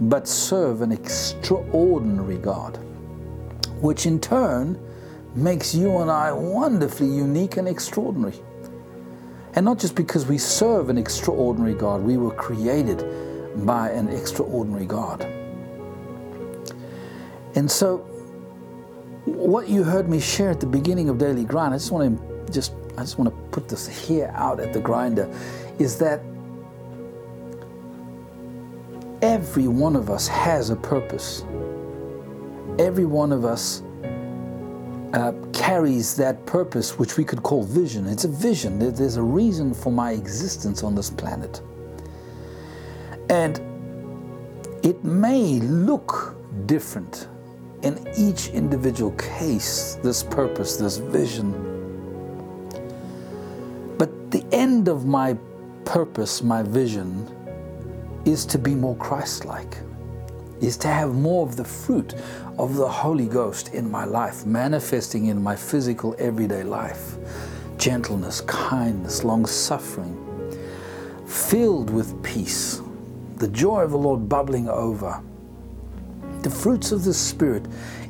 but 0.00 0.28
serve 0.28 0.82
an 0.82 0.92
extraordinary 0.92 2.38
God, 2.38 2.78
which 3.80 4.06
in 4.06 4.20
turn 4.20 4.78
makes 5.34 5.74
you 5.74 5.98
and 5.98 6.10
I 6.10 6.32
wonderfully 6.32 7.08
unique 7.08 7.56
and 7.56 7.68
extraordinary. 7.68 8.38
And 9.54 9.64
not 9.64 9.78
just 9.78 9.94
because 9.94 10.26
we 10.26 10.38
serve 10.38 10.90
an 10.90 10.98
extraordinary 10.98 11.74
God, 11.74 12.02
we 12.02 12.16
were 12.16 12.32
created 12.32 13.04
by 13.64 13.90
an 13.90 14.08
extraordinary 14.08 14.86
God. 14.86 15.22
And 17.54 17.70
so, 17.70 17.98
what 19.24 19.68
you 19.68 19.82
heard 19.82 20.08
me 20.08 20.20
share 20.20 20.50
at 20.50 20.60
the 20.60 20.66
beginning 20.66 21.08
of 21.08 21.16
Daily 21.16 21.44
Grind, 21.44 21.72
I 21.72 21.78
just 21.78 21.90
want 21.90 22.18
to 22.18 22.52
just 22.52 22.72
I 22.98 23.00
just 23.00 23.18
want 23.18 23.30
to 23.30 23.36
put 23.50 23.68
this 23.68 23.86
here 23.86 24.30
out 24.34 24.60
at 24.60 24.72
the 24.72 24.80
grinder, 24.80 25.28
is 25.78 25.98
that 25.98 26.20
every 29.22 29.68
one 29.68 29.96
of 29.96 30.10
us 30.10 30.28
has 30.28 30.70
a 30.70 30.76
purpose. 30.76 31.44
Every 32.78 33.04
one 33.06 33.32
of 33.32 33.44
us 33.44 33.82
uh, 35.14 35.32
carries 35.52 36.14
that 36.16 36.44
purpose, 36.46 36.98
which 36.98 37.16
we 37.16 37.24
could 37.24 37.42
call 37.42 37.64
vision. 37.64 38.06
It's 38.06 38.24
a 38.24 38.28
vision. 38.28 38.78
There's 38.78 39.16
a 39.16 39.22
reason 39.22 39.72
for 39.72 39.90
my 39.90 40.12
existence 40.12 40.82
on 40.82 40.94
this 40.94 41.10
planet. 41.10 41.62
And 43.30 43.60
it 44.84 45.02
may 45.02 45.60
look 45.60 46.36
different 46.66 47.28
in 47.82 48.06
each 48.16 48.48
individual 48.48 49.12
case, 49.12 49.98
this 50.02 50.22
purpose, 50.22 50.76
this 50.76 50.98
vision. 50.98 51.52
But 53.98 54.30
the 54.30 54.44
end 54.52 54.88
of 54.88 55.06
my 55.06 55.36
purpose, 55.84 56.42
my 56.42 56.62
vision, 56.62 57.26
is 58.26 58.44
to 58.44 58.58
be 58.58 58.74
more 58.74 58.96
Christ 58.96 59.44
like, 59.44 59.78
is 60.60 60.76
to 60.78 60.88
have 60.88 61.14
more 61.14 61.46
of 61.46 61.56
the 61.56 61.64
fruit 61.64 62.14
of 62.58 62.74
the 62.74 62.88
Holy 62.88 63.26
Ghost 63.26 63.72
in 63.72 63.90
my 63.90 64.04
life, 64.04 64.44
manifesting 64.44 65.26
in 65.26 65.42
my 65.42 65.56
physical 65.56 66.14
everyday 66.18 66.64
life. 66.64 67.16
Gentleness, 67.78 68.40
kindness, 68.42 69.22
long 69.22 69.46
suffering, 69.46 70.16
filled 71.26 71.90
with 71.90 72.20
peace, 72.22 72.82
the 73.36 73.48
joy 73.48 73.82
of 73.82 73.92
the 73.92 73.98
Lord 73.98 74.28
bubbling 74.28 74.68
over. 74.68 75.22
The 76.42 76.50
fruits 76.50 76.90
of 76.90 77.04
the 77.04 77.14
Spirit 77.14 77.66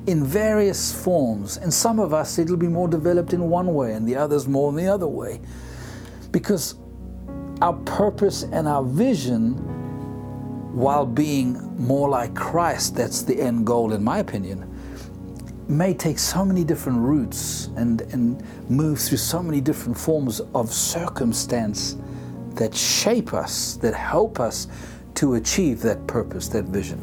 in 0.07 0.25
various 0.25 0.93
forms. 0.93 1.57
And 1.57 1.73
some 1.73 1.99
of 1.99 2.15
us, 2.15 2.39
it'll 2.39 2.57
be 2.57 2.69
more 2.69 2.89
developed 2.89 3.33
in 3.33 3.51
one 3.51 3.75
way, 3.75 3.93
and 3.93 4.09
the 4.09 4.17
others 4.17 4.47
more 4.47 4.71
in 4.71 4.77
the 4.77 4.87
other 4.87 5.09
way. 5.09 5.41
Because 6.31 6.77
our 7.61 7.73
purpose 7.73 8.45
and 8.45 8.69
our 8.69 8.85
vision 8.85 9.76
while 10.77 11.07
being 11.07 11.55
more 11.79 12.07
like 12.07 12.35
Christ, 12.35 12.97
that's 12.97 13.23
the 13.23 13.41
end 13.41 13.67
goal, 13.67 13.95
in 13.95 14.05
my 14.05 14.19
opinion, 14.19 14.71
may 15.69 15.95
take 15.95 16.19
so 16.19 16.45
many 16.45 16.65
different 16.65 16.99
routes 16.99 17.71
and, 17.77 18.03
and 18.13 18.45
move 18.69 18.99
through 18.99 19.17
so 19.17 19.43
many 19.43 19.63
different 19.63 19.97
forms 19.97 20.41
of 20.55 20.71
circumstance 20.71 21.97
that 22.57 22.75
shape 22.75 23.33
us, 23.33 23.77
that 23.77 23.95
help 23.95 24.39
us 24.39 24.69
to 25.15 25.37
achieve 25.37 25.81
that 25.81 26.07
purpose, 26.07 26.47
that 26.49 26.67
vision. 26.67 27.01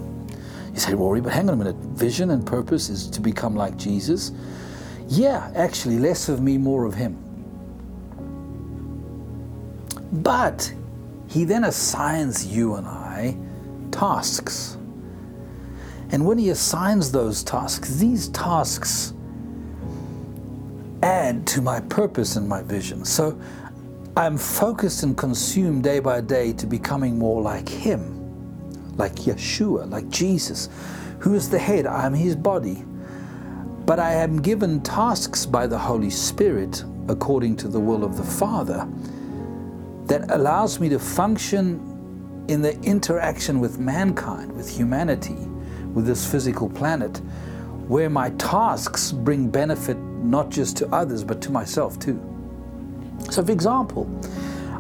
You 0.72 0.80
say, 0.80 0.94
Rory, 0.94 1.20
but 1.20 1.34
hang 1.34 1.50
on 1.50 1.56
a 1.56 1.58
minute, 1.58 1.76
vision 1.98 2.30
and 2.30 2.46
purpose 2.46 2.90
is 2.90 3.08
to 3.10 3.22
become 3.22 3.56
like 3.56 3.76
Jesus? 3.76 4.34
Yeah, 5.08 5.52
actually, 5.56 5.98
less 5.98 6.30
of 6.30 6.42
me, 6.42 6.60
more 6.60 6.86
of 6.86 6.94
him. 6.94 7.18
But 10.12 10.72
he 11.28 11.44
then 11.44 11.64
assigns 11.64 12.46
you 12.46 12.76
and 12.76 12.88
I 12.88 13.36
tasks. 13.94 14.78
And 16.12 16.26
when 16.26 16.38
he 16.38 16.50
assigns 16.50 17.12
those 17.12 17.44
tasks, 17.44 17.96
these 17.96 18.28
tasks 18.30 19.14
add 21.02 21.48
to 21.48 21.62
my 21.62 21.80
purpose 21.82 22.36
and 22.36 22.48
my 22.48 22.62
vision. 22.62 23.06
So 23.06 23.40
I'm 24.16 24.38
focused 24.38 25.04
and 25.04 25.18
consumed 25.18 25.84
day 25.84 26.00
by 26.00 26.22
day 26.22 26.54
to 26.54 26.68
becoming 26.68 27.18
more 27.18 27.42
like 27.42 27.68
him, 27.68 28.96
like 28.98 29.16
Yeshua, 29.16 29.90
like 29.90 30.10
Jesus, 30.10 30.70
who 31.20 31.34
is 31.34 31.50
the 31.50 31.60
head, 31.60 31.88
I 31.88 32.06
am 32.06 32.14
his 32.14 32.36
body. 32.36 32.84
But 33.86 34.00
I 34.00 34.14
am 34.14 34.42
given 34.42 34.82
tasks 34.82 35.46
by 35.46 35.68
the 35.68 35.78
Holy 35.78 36.10
Spirit 36.10 36.84
according 37.10 37.58
to 37.58 37.68
the 37.68 37.80
will 37.80 38.04
of 38.04 38.18
the 38.18 38.24
Father 38.24 38.88
that 40.06 40.32
allows 40.32 40.80
me 40.80 40.90
to 40.90 41.00
function 41.00 41.93
in 42.48 42.62
the 42.62 42.80
interaction 42.82 43.60
with 43.60 43.80
mankind, 43.80 44.52
with 44.52 44.70
humanity, 44.70 45.38
with 45.94 46.06
this 46.06 46.30
physical 46.30 46.70
planet 46.70 47.22
where 47.88 48.10
my 48.10 48.30
tasks 48.32 49.12
bring 49.12 49.50
benefit 49.50 49.98
not 49.98 50.50
just 50.50 50.78
to 50.78 50.88
others 50.94 51.24
but 51.24 51.42
to 51.42 51.52
myself 51.52 52.00
too. 52.00 52.22
So, 53.30 53.44
for 53.44 53.52
example, 53.52 54.10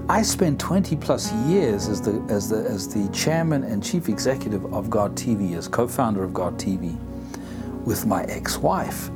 I 0.10 0.22
spent 0.22 0.60
20 0.60 0.96
plus 0.98 1.32
years 1.48 1.88
as 1.88 2.02
the, 2.02 2.22
as, 2.30 2.50
the, 2.50 2.58
as 2.58 2.94
the 2.94 3.08
chairman 3.14 3.64
and 3.64 3.84
chief 3.84 4.10
executive 4.10 4.74
of 4.74 4.90
God 4.90 5.16
TV, 5.16 5.56
as 5.56 5.68
co 5.68 5.88
founder 5.88 6.24
of 6.24 6.34
God 6.34 6.58
TV, 6.58 6.98
with 7.86 8.06
my 8.06 8.24
ex 8.26 8.58
wife. 8.58 9.10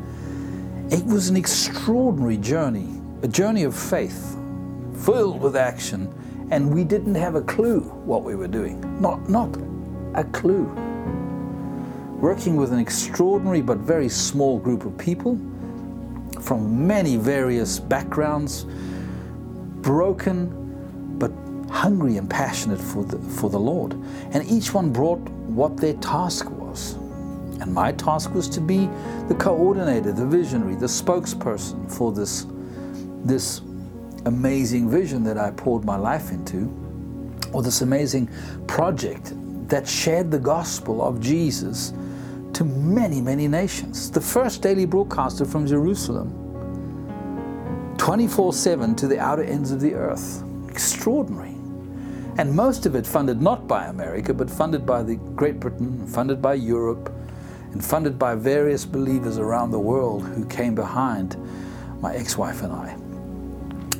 It 0.89 1.06
was 1.06 1.27
an 1.27 1.36
extraordinary 1.36 2.38
journey, 2.38 3.01
a 3.22 3.27
journey 3.27 3.63
of 3.63 3.75
faith, 3.75 4.38
filled 5.04 5.42
with 5.42 5.58
action, 5.58 6.13
and 6.50 6.74
we 6.74 6.84
didn't 6.84 7.16
have 7.16 7.36
a 7.36 7.42
clue 7.42 7.82
what 7.82 8.24
we 8.24 8.36
were 8.36 8.48
doing. 8.48 8.80
Not, 9.01 9.30
not 9.30 9.56
a 10.13 10.24
clue. 10.24 10.63
Working 12.20 12.56
with 12.56 12.72
an 12.72 12.80
extraordinary 12.80 13.62
but 13.62 13.77
very 13.80 14.10
small 14.10 14.58
group 14.58 14.86
of 14.86 14.98
people 14.98 15.38
from 16.42 16.88
many 16.88 17.18
various 17.18 17.80
backgrounds, 17.80 18.66
broken 19.82 20.54
but 21.20 21.32
hungry 21.72 22.18
and 22.18 22.30
passionate 22.30 22.80
for 22.80 23.04
the, 23.04 23.18
for 23.18 23.50
the 23.50 23.60
Lord. 23.60 23.94
And 24.32 24.50
each 24.50 24.74
one 24.74 24.92
brought 24.92 25.20
what 25.50 25.77
their 25.77 25.94
task 25.96 26.50
was. 26.50 26.94
And 27.60 27.74
my 27.74 27.92
task 27.92 28.34
was 28.34 28.48
to 28.50 28.62
be 28.62 28.89
the 29.27 29.36
coordinator, 29.36 30.12
the 30.12 30.25
visionary, 30.25 30.75
the 30.75 30.86
spokesperson 30.86 31.92
for 31.92 32.12
this, 32.12 32.46
this 33.25 33.62
amazing 34.27 34.89
vision 34.89 35.24
that 35.24 35.38
I 35.38 35.51
poured 35.51 35.84
my 35.84 35.96
life 35.96 36.31
into, 36.31 36.72
or 37.53 37.63
this 37.63 37.81
amazing 37.81 38.29
project 38.67 39.34
that 39.69 39.88
shared 39.88 40.31
the 40.31 40.39
gospel 40.39 41.01
of 41.01 41.19
Jesus 41.19 41.93
to 42.53 42.63
many, 42.63 43.22
many 43.22 43.48
nations. 43.48 44.10
The 44.12 44.22
first 44.22 44.62
daily 44.62 44.86
broadcaster 44.86 45.46
from 45.46 45.67
Jerusalem, 45.67 46.43
24 47.98 48.53
7 48.53 48.96
to 48.96 49.07
the 49.07 49.19
outer 49.19 49.43
ends 49.43 49.72
of 49.72 49.81
the 49.81 49.93
earth. 49.93 50.43
Extraordinary. 50.69 51.55
And 52.38 52.55
most 52.55 52.86
of 52.86 52.96
it 52.96 53.07
funded 53.07 53.41
not 53.41 53.67
by 53.67 53.88
America, 53.88 54.34
but 54.34 54.50
funded 54.50 54.86
by 54.86 55.01
the 55.01 55.15
Great 55.36 55.60
Britain, 55.60 56.05
funded 56.05 56.41
by 56.41 56.53
Europe, 56.53 57.12
and 57.72 57.84
funded 57.84 58.19
by 58.19 58.36
various 58.36 58.86
believers 58.86 59.39
around 59.39 59.72
the 59.72 59.79
world 59.79 60.24
who 60.27 60.46
came 60.46 60.75
behind 60.75 61.36
my 62.00 62.13
ex 62.13 62.38
wife 62.38 62.62
and 62.62 62.72
I. 62.72 62.96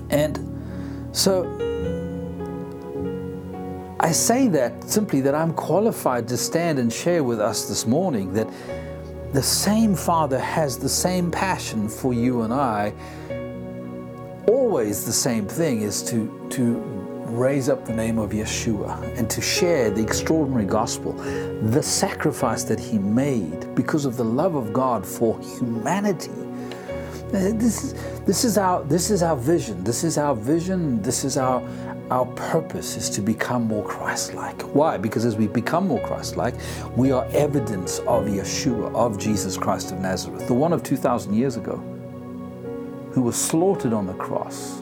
And 0.10 1.10
so 1.12 1.46
I 4.00 4.12
say 4.12 4.48
that 4.50 4.84
simply 4.84 5.22
that 5.22 5.34
I'm 5.36 5.54
qualified 5.54 6.28
to 6.30 6.38
stand 6.38 6.80
and 6.80 6.92
share 6.94 7.24
with 7.24 7.42
us 7.42 7.68
this 7.68 7.86
morning 7.86 8.34
that 8.34 8.48
the 9.34 9.44
same 9.44 9.96
Father 9.96 10.40
has 10.40 10.78
the 10.78 10.90
same 10.90 11.32
passion 11.32 11.90
for 11.90 12.14
you 12.14 12.44
and 12.44 12.54
I. 12.54 12.94
Always 14.48 15.06
the 15.06 15.12
same 15.12 15.48
thing 15.48 15.82
is 15.82 16.02
to, 16.04 16.48
to 16.52 16.78
raise 17.28 17.68
up 17.68 17.86
the 17.86 17.94
name 17.94 18.18
of 18.18 18.32
Yeshua 18.32 19.18
and 19.18 19.30
to 19.30 19.42
share 19.42 19.90
the 19.90 20.02
extraordinary 20.02 20.66
gospel, 20.66 21.14
the 21.14 21.84
sacrifice 21.84 22.64
that 22.64 22.80
he 22.80 22.98
made 22.98 23.76
because 23.76 24.06
of 24.06 24.16
the 24.16 24.24
love 24.24 24.56
of 24.56 24.72
God 24.72 25.06
for 25.06 25.40
humanity. 25.42 26.47
Uh, 27.27 27.51
this 27.55 27.84
is, 27.84 27.93
this 28.24 28.46
is 28.46 28.57
our 28.57 28.81
this 28.86 29.12
is 29.12 29.22
our 29.22 29.36
vision. 29.36 29.84
This 29.84 30.05
is 30.05 30.17
our 30.17 30.34
vision. 30.34 31.01
This 31.01 31.25
is 31.25 31.36
our 31.36 31.62
our 32.10 32.25
purpose 32.25 32.96
is 32.96 33.10
to 33.10 33.22
become 33.22 33.63
more 33.63 33.84
Christ-like. 33.84 34.62
Why? 34.74 34.96
Because 34.96 35.25
as 35.25 35.36
we 35.36 35.48
become 35.48 35.89
more 35.89 36.00
Christ-like, 36.07 36.55
we 36.96 37.12
are 37.12 37.25
evidence 37.31 38.00
of 38.00 38.27
Yeshua, 38.27 38.96
of 38.96 39.17
Jesus 39.17 39.57
Christ 39.57 39.91
of 39.91 40.00
Nazareth, 40.00 40.48
the 40.48 40.53
one 40.53 40.72
of 40.72 40.84
2,000 40.84 41.34
years 41.34 41.57
ago, 41.57 41.75
who 43.12 43.22
was 43.22 43.36
slaughtered 43.36 43.91
on 43.91 44.07
the 44.07 44.13
cross. 44.13 44.81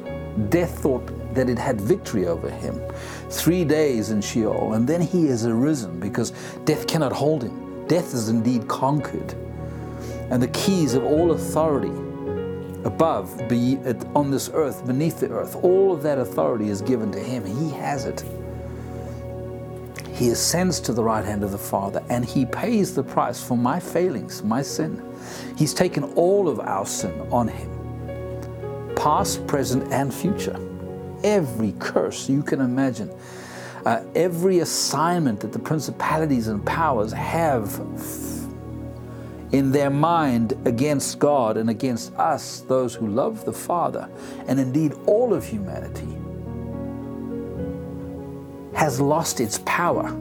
Death 0.49 0.83
thought 0.83 1.33
that 1.33 1.49
it 1.49 1.57
had 1.57 1.81
victory 1.81 2.27
over 2.27 2.47
him. 2.47 2.79
Three 3.31 3.65
days 3.65 4.12
in 4.12 4.21
Sheol, 4.21 4.73
and 4.73 4.88
then 4.88 5.01
he 5.01 5.25
is 5.25 5.47
arisen 5.47 5.99
because 5.99 6.31
death 6.65 6.86
cannot 6.86 7.12
hold 7.12 7.41
him. 7.41 7.88
Death 7.88 8.13
is 8.13 8.29
indeed 8.29 8.67
conquered. 8.67 9.34
And 10.29 10.43
the 10.43 10.49
keys 10.49 10.93
of 10.93 11.03
all 11.03 11.31
authority 11.31 12.05
above, 12.86 13.50
be 13.50 13.74
it 13.84 14.06
on 14.15 14.32
this 14.32 14.50
earth, 14.54 14.86
beneath 14.88 15.19
the 15.19 15.30
earth, 15.30 15.56
all 15.58 15.91
of 15.91 16.02
that 16.04 16.17
authority 16.17 16.69
is 16.69 16.82
given 16.82 17.12
to 17.12 17.19
him. 17.19 17.45
He 17.45 17.69
has 17.78 18.06
it. 18.06 18.24
He 20.13 20.30
ascends 20.30 20.80
to 20.82 20.93
the 20.93 21.04
right 21.04 21.26
hand 21.26 21.43
of 21.43 21.52
the 21.52 21.58
Father 21.58 22.02
and 22.10 22.24
he 22.24 22.45
pays 22.45 22.95
the 22.95 23.04
price 23.04 23.43
for 23.43 23.58
my 23.58 23.80
failings, 23.82 24.43
my 24.43 24.62
sin. 24.62 25.04
He's 25.58 25.74
taken 25.74 26.06
all 26.15 26.48
of 26.48 26.62
our 26.62 26.86
sin 26.86 27.19
on 27.32 27.50
him, 27.50 28.95
past, 28.95 29.45
present, 29.45 29.91
and 29.91 30.13
future 30.13 30.58
every 31.26 31.74
curse 31.80 32.30
you 32.30 32.43
can 32.43 32.62
imagine, 32.62 33.12
uh, 33.86 34.04
every 34.13 34.60
assignment 34.60 35.39
that 35.39 35.52
the 35.52 35.60
principalities 35.60 36.48
and 36.48 36.63
powers 36.65 37.12
have 37.12 37.80
in 39.56 39.72
their 39.72 39.89
mind 39.89 40.52
against 40.65 41.18
God 41.18 41.56
and 41.56 41.70
against 41.70 42.13
us, 42.15 42.60
those 42.68 42.94
who 42.94 43.08
love 43.08 43.46
the 43.46 43.54
Father, 43.54 44.10
and 44.48 44.60
indeed 44.60 44.91
all 45.06 45.34
of 45.34 45.46
humanity, 45.46 46.10
has 48.78 49.00
lost 49.00 49.39
its 49.39 49.62
power. 49.65 50.12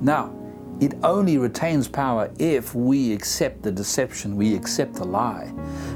Now, 0.00 0.32
it 0.80 0.94
only 1.02 1.36
retains 1.36 1.88
power 1.88 2.30
if 2.38 2.72
we 2.72 3.12
accept 3.12 3.64
the 3.64 3.72
deception, 3.72 4.36
we 4.36 4.54
accept 4.54 4.94
the 4.94 5.04
lie. 5.04 5.52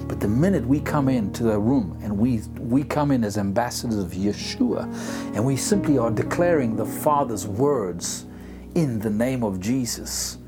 But 0.08 0.18
the 0.18 0.26
minute 0.26 0.66
we 0.66 0.80
come 0.80 1.08
into 1.08 1.44
the 1.44 1.58
room 1.58 1.96
and 2.02 2.18
we, 2.18 2.40
we 2.58 2.82
come 2.82 3.12
in 3.12 3.22
as 3.22 3.38
ambassadors 3.38 3.98
of 3.98 4.10
Yeshua 4.10 4.82
and 5.36 5.44
we 5.44 5.56
simply 5.56 5.96
are 5.96 6.10
declaring 6.10 6.74
the 6.74 6.84
Father's 6.84 7.46
words 7.46 8.26
in 8.74 8.98
the 8.98 9.10
name 9.10 9.44
of 9.44 9.60
Jesus, 9.60 10.38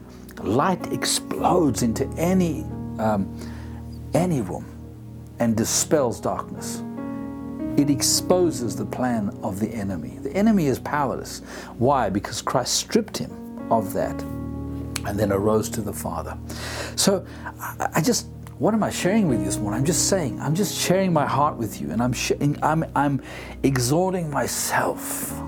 light 0.46 0.92
explodes 0.92 1.82
into 1.82 2.06
any, 2.16 2.62
um, 2.98 3.28
any 4.14 4.40
room 4.40 4.64
and 5.38 5.56
dispels 5.56 6.20
darkness. 6.20 6.82
It 7.76 7.90
exposes 7.90 8.74
the 8.74 8.86
plan 8.86 9.36
of 9.42 9.60
the 9.60 9.68
enemy. 9.68 10.18
The 10.22 10.32
enemy 10.32 10.66
is 10.66 10.78
powerless. 10.78 11.40
Why? 11.78 12.08
Because 12.08 12.40
Christ 12.40 12.74
stripped 12.74 13.18
him 13.18 13.30
of 13.70 13.92
that 13.92 14.22
and 15.06 15.18
then 15.18 15.30
arose 15.30 15.68
to 15.70 15.82
the 15.82 15.92
Father. 15.92 16.36
So 16.96 17.24
I 17.94 18.00
just, 18.00 18.28
what 18.58 18.72
am 18.72 18.82
I 18.82 18.90
sharing 18.90 19.28
with 19.28 19.40
you 19.40 19.44
this 19.44 19.58
morning? 19.58 19.78
I'm 19.78 19.84
just 19.84 20.08
saying, 20.08 20.40
I'm 20.40 20.54
just 20.54 20.74
sharing 20.74 21.12
my 21.12 21.26
heart 21.26 21.56
with 21.56 21.80
you 21.80 21.90
and 21.90 22.02
I'm, 22.02 22.14
sh- 22.14 22.32
I'm, 22.62 22.84
I'm 22.94 23.22
exhorting 23.62 24.30
myself. 24.30 25.38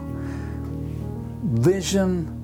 Vision, 1.45 2.35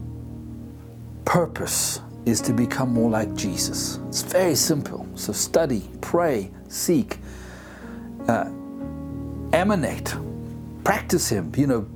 purpose 1.26 2.00
is 2.26 2.40
to 2.42 2.52
become 2.52 2.92
more 2.92 3.10
like 3.10 3.34
Jesus. 3.34 3.98
It's 4.08 4.22
very 4.22 4.54
simple. 4.54 5.06
So 5.14 5.32
study, 5.32 5.90
pray, 6.00 6.50
seek, 6.68 7.18
uh, 8.28 8.50
emanate, 9.52 10.14
practice 10.84 11.28
Him, 11.28 11.52
you 11.56 11.66
know, 11.66 11.87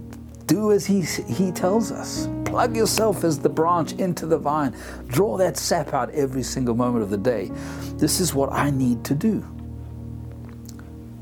do 0.48 0.72
as 0.72 0.86
he, 0.86 1.02
he 1.02 1.52
tells 1.52 1.92
us. 1.92 2.28
Plug 2.44 2.74
yourself 2.74 3.22
as 3.22 3.38
the 3.38 3.48
branch 3.48 3.92
into 3.92 4.26
the 4.26 4.38
vine. 4.38 4.74
Draw 5.06 5.36
that 5.36 5.56
sap 5.58 5.92
out 5.92 6.10
every 6.10 6.42
single 6.42 6.74
moment 6.74 7.04
of 7.04 7.10
the 7.10 7.18
day. 7.18 7.52
This 7.96 8.18
is 8.18 8.34
what 8.34 8.50
I 8.50 8.70
need 8.70 9.04
to 9.04 9.14
do. 9.14 9.46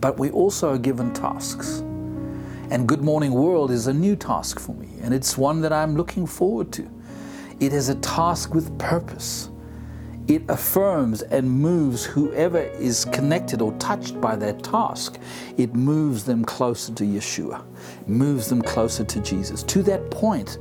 But 0.00 0.18
we 0.18 0.30
also 0.30 0.72
are 0.72 0.78
given 0.78 1.12
tasks. 1.12 1.80
And 2.70 2.86
Good 2.86 3.02
Morning 3.02 3.32
World 3.32 3.70
is 3.70 3.88
a 3.88 3.92
new 3.92 4.16
task 4.16 4.60
for 4.60 4.74
me, 4.74 4.88
and 5.02 5.12
it's 5.12 5.36
one 5.36 5.60
that 5.62 5.72
I'm 5.72 5.96
looking 5.96 6.26
forward 6.26 6.72
to. 6.72 6.88
It 7.58 7.72
is 7.72 7.88
a 7.88 7.94
task 7.96 8.54
with 8.54 8.76
purpose. 8.78 9.50
It 10.28 10.42
affirms 10.48 11.22
and 11.22 11.48
moves 11.48 12.04
whoever 12.04 12.58
is 12.58 13.04
connected 13.06 13.62
or 13.62 13.72
touched 13.74 14.20
by 14.20 14.36
that 14.36 14.62
task. 14.62 15.18
It 15.56 15.74
moves 15.74 16.24
them 16.24 16.44
closer 16.44 16.92
to 16.94 17.04
Yeshua, 17.04 17.64
moves 18.06 18.48
them 18.48 18.60
closer 18.60 19.04
to 19.04 19.20
Jesus, 19.20 19.62
to 19.62 19.82
that 19.84 20.10
point 20.10 20.58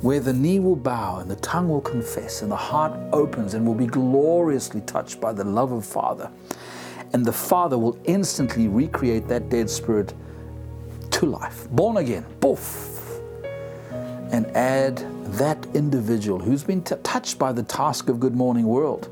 where 0.00 0.20
the 0.20 0.32
knee 0.32 0.58
will 0.58 0.76
bow 0.76 1.18
and 1.18 1.30
the 1.30 1.36
tongue 1.36 1.68
will 1.68 1.80
confess 1.80 2.42
and 2.42 2.50
the 2.50 2.56
heart 2.56 2.98
opens 3.12 3.54
and 3.54 3.66
will 3.66 3.74
be 3.74 3.86
gloriously 3.86 4.80
touched 4.82 5.20
by 5.20 5.32
the 5.32 5.44
love 5.44 5.70
of 5.72 5.84
Father. 5.84 6.30
And 7.12 7.24
the 7.24 7.32
Father 7.32 7.78
will 7.78 7.98
instantly 8.04 8.68
recreate 8.68 9.28
that 9.28 9.50
dead 9.50 9.68
spirit 9.68 10.14
to 11.10 11.26
life, 11.26 11.68
born 11.70 11.96
again, 11.98 12.24
poof, 12.40 13.20
and 14.30 14.46
add 14.56 15.00
that 15.36 15.66
individual 15.74 16.38
who's 16.38 16.64
been 16.64 16.82
t- 16.82 16.94
touched 17.02 17.38
by 17.38 17.52
the 17.52 17.62
task 17.62 18.08
of 18.08 18.18
Good 18.18 18.34
Morning 18.34 18.66
World. 18.66 19.08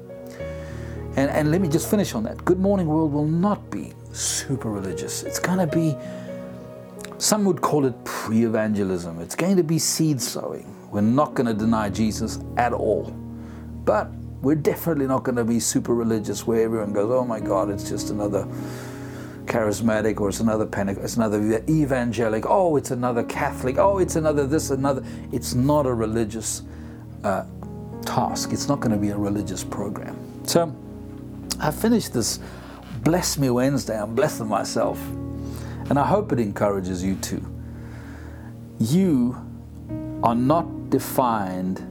And, 1.16 1.30
and 1.30 1.50
let 1.50 1.60
me 1.60 1.68
just 1.68 1.90
finish 1.90 2.14
on 2.14 2.24
that. 2.24 2.44
Good 2.44 2.58
Morning 2.58 2.86
World 2.86 3.12
will 3.12 3.26
not 3.26 3.70
be 3.70 3.92
super 4.12 4.70
religious. 4.70 5.22
It's 5.22 5.38
going 5.38 5.58
to 5.58 5.66
be, 5.66 5.96
some 7.18 7.44
would 7.44 7.60
call 7.60 7.86
it 7.86 8.04
pre 8.04 8.44
evangelism. 8.44 9.20
It's 9.20 9.34
going 9.34 9.56
to 9.56 9.64
be 9.64 9.78
seed 9.78 10.20
sowing. 10.20 10.72
We're 10.90 11.00
not 11.00 11.34
going 11.34 11.46
to 11.46 11.54
deny 11.54 11.90
Jesus 11.90 12.38
at 12.56 12.72
all. 12.72 13.14
But 13.84 14.10
we're 14.42 14.54
definitely 14.54 15.06
not 15.06 15.22
going 15.22 15.36
to 15.36 15.44
be 15.44 15.60
super 15.60 15.94
religious 15.94 16.46
where 16.46 16.62
everyone 16.62 16.92
goes, 16.92 17.10
oh 17.10 17.24
my 17.24 17.40
God, 17.40 17.70
it's 17.70 17.88
just 17.88 18.10
another 18.10 18.46
charismatic 19.46 20.20
or 20.20 20.28
it's 20.28 20.40
another 20.40 20.66
Pentecost, 20.66 21.04
it's 21.04 21.16
another 21.16 21.40
evangelic, 21.68 22.44
oh, 22.46 22.76
it's 22.76 22.90
another 22.90 23.22
Catholic, 23.24 23.78
oh, 23.78 23.98
it's 23.98 24.16
another 24.16 24.46
this, 24.46 24.70
another. 24.70 25.02
It's 25.32 25.54
not 25.54 25.86
a 25.86 25.94
religious 25.94 26.62
uh, 27.24 27.44
task. 28.04 28.52
It's 28.52 28.68
not 28.68 28.80
going 28.80 28.92
to 28.92 28.98
be 28.98 29.10
a 29.10 29.16
religious 29.16 29.64
program. 29.64 30.16
So 30.46 30.74
I 31.60 31.70
finished 31.70 32.12
this 32.12 32.40
Bless 33.02 33.38
Me 33.38 33.50
Wednesday. 33.50 33.98
I'm 34.00 34.14
blessing 34.14 34.48
myself. 34.48 34.98
And 35.88 35.98
I 35.98 36.06
hope 36.06 36.32
it 36.32 36.40
encourages 36.40 37.04
you 37.04 37.14
too. 37.16 37.44
You 38.80 39.36
are 40.22 40.34
not 40.34 40.90
defined 40.90 41.86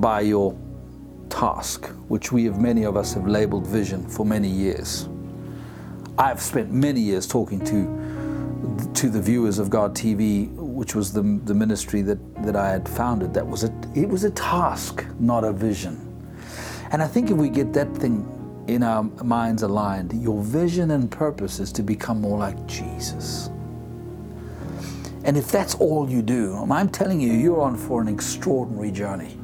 by 0.00 0.22
your 0.22 0.56
task, 1.28 1.86
which 2.08 2.32
we 2.32 2.44
have 2.44 2.60
many 2.60 2.84
of 2.84 2.96
us 2.96 3.14
have 3.14 3.26
labeled 3.26 3.66
vision 3.66 4.08
for 4.08 4.24
many 4.24 4.48
years. 4.48 5.08
I've 6.22 6.40
spent 6.40 6.70
many 6.70 7.00
years 7.00 7.26
talking 7.26 7.58
to 7.64 8.92
to 8.94 9.10
the 9.10 9.20
viewers 9.20 9.58
of 9.58 9.70
God 9.70 9.92
TV, 9.92 10.48
which 10.54 10.94
was 10.94 11.12
the, 11.12 11.22
the 11.44 11.54
ministry 11.54 12.00
that, 12.02 12.44
that 12.44 12.54
I 12.54 12.70
had 12.70 12.88
founded. 12.88 13.34
That 13.34 13.44
was 13.44 13.64
a 13.64 13.72
it 13.96 14.08
was 14.08 14.22
a 14.22 14.30
task, 14.30 15.04
not 15.18 15.42
a 15.42 15.52
vision. 15.52 15.98
And 16.92 17.02
I 17.02 17.08
think 17.08 17.32
if 17.32 17.36
we 17.36 17.48
get 17.48 17.72
that 17.72 17.92
thing 17.96 18.24
in 18.68 18.84
our 18.84 19.02
minds 19.02 19.64
aligned, 19.64 20.12
your 20.22 20.40
vision 20.40 20.92
and 20.92 21.10
purpose 21.10 21.58
is 21.58 21.72
to 21.72 21.82
become 21.82 22.20
more 22.20 22.38
like 22.38 22.66
Jesus. 22.66 23.50
And 25.24 25.36
if 25.36 25.50
that's 25.50 25.74
all 25.74 26.08
you 26.08 26.22
do, 26.22 26.54
I'm 26.70 26.88
telling 26.88 27.20
you, 27.20 27.32
you're 27.32 27.60
on 27.60 27.76
for 27.76 28.00
an 28.00 28.06
extraordinary 28.06 28.92
journey. 28.92 29.36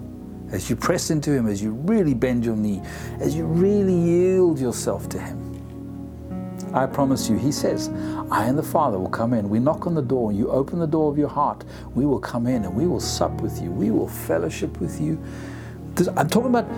As 0.53 0.71
you 0.71 0.77
press 0.77 1.11
into 1.11 1.33
Him, 1.33 1.49
as 1.49 1.61
you 1.61 1.73
really 1.73 2.14
bend 2.14 2.45
your 2.45 2.57
knee, 2.57 2.83
as 3.19 3.35
you 3.35 3.47
really 3.47 3.95
yield 3.95 4.61
yourself 4.61 5.09
to 5.09 5.19
Him. 5.19 5.58
I 6.74 6.87
promise 6.87 7.28
you, 7.28 7.37
He 7.37 7.52
says, 7.52 7.88
I 8.31 8.44
and 8.44 8.59
the 8.59 8.62
Father 8.62 8.98
will 8.98 9.09
come 9.09 9.33
in. 9.33 9.48
We 9.48 9.59
knock 9.59 9.87
on 9.87 9.94
the 9.94 10.02
door, 10.02 10.33
you 10.33 10.50
open 10.50 10.78
the 10.78 10.87
door 10.87 11.11
of 11.11 11.18
your 11.18 11.28
heart. 11.28 11.64
We 11.94 12.04
will 12.04 12.18
come 12.18 12.46
in 12.46 12.64
and 12.64 12.74
we 12.74 12.87
will 12.87 13.00
sup 13.00 13.40
with 13.40 13.61
you. 13.62 13.70
We 13.70 13.90
will 13.90 14.09
fellowship 14.09 14.81
with 14.81 15.00
you. 15.00 15.22
I'm 16.16 16.28
talking 16.28 16.50
about 16.50 16.68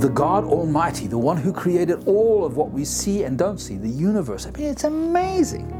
the 0.00 0.08
God 0.08 0.44
Almighty, 0.44 1.06
the 1.06 1.18
one 1.18 1.36
who 1.36 1.52
created 1.52 2.06
all 2.06 2.44
of 2.44 2.56
what 2.56 2.70
we 2.70 2.84
see 2.84 3.24
and 3.24 3.38
don't 3.38 3.58
see, 3.58 3.76
the 3.76 3.88
universe. 3.88 4.46
I 4.46 4.50
mean, 4.50 4.66
it's 4.66 4.84
amazing. 4.84 5.76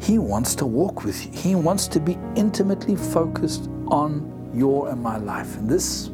He 0.00 0.18
wants 0.18 0.54
to 0.56 0.66
walk 0.66 1.04
with 1.04 1.26
you, 1.26 1.32
He 1.32 1.54
wants 1.54 1.88
to 1.88 2.00
be 2.00 2.16
intimately 2.36 2.96
focused 2.96 3.68
on 3.88 4.50
your 4.54 4.88
and 4.90 5.02
my 5.02 5.18
life. 5.18 5.56
And 5.56 5.68
this. 5.68 6.11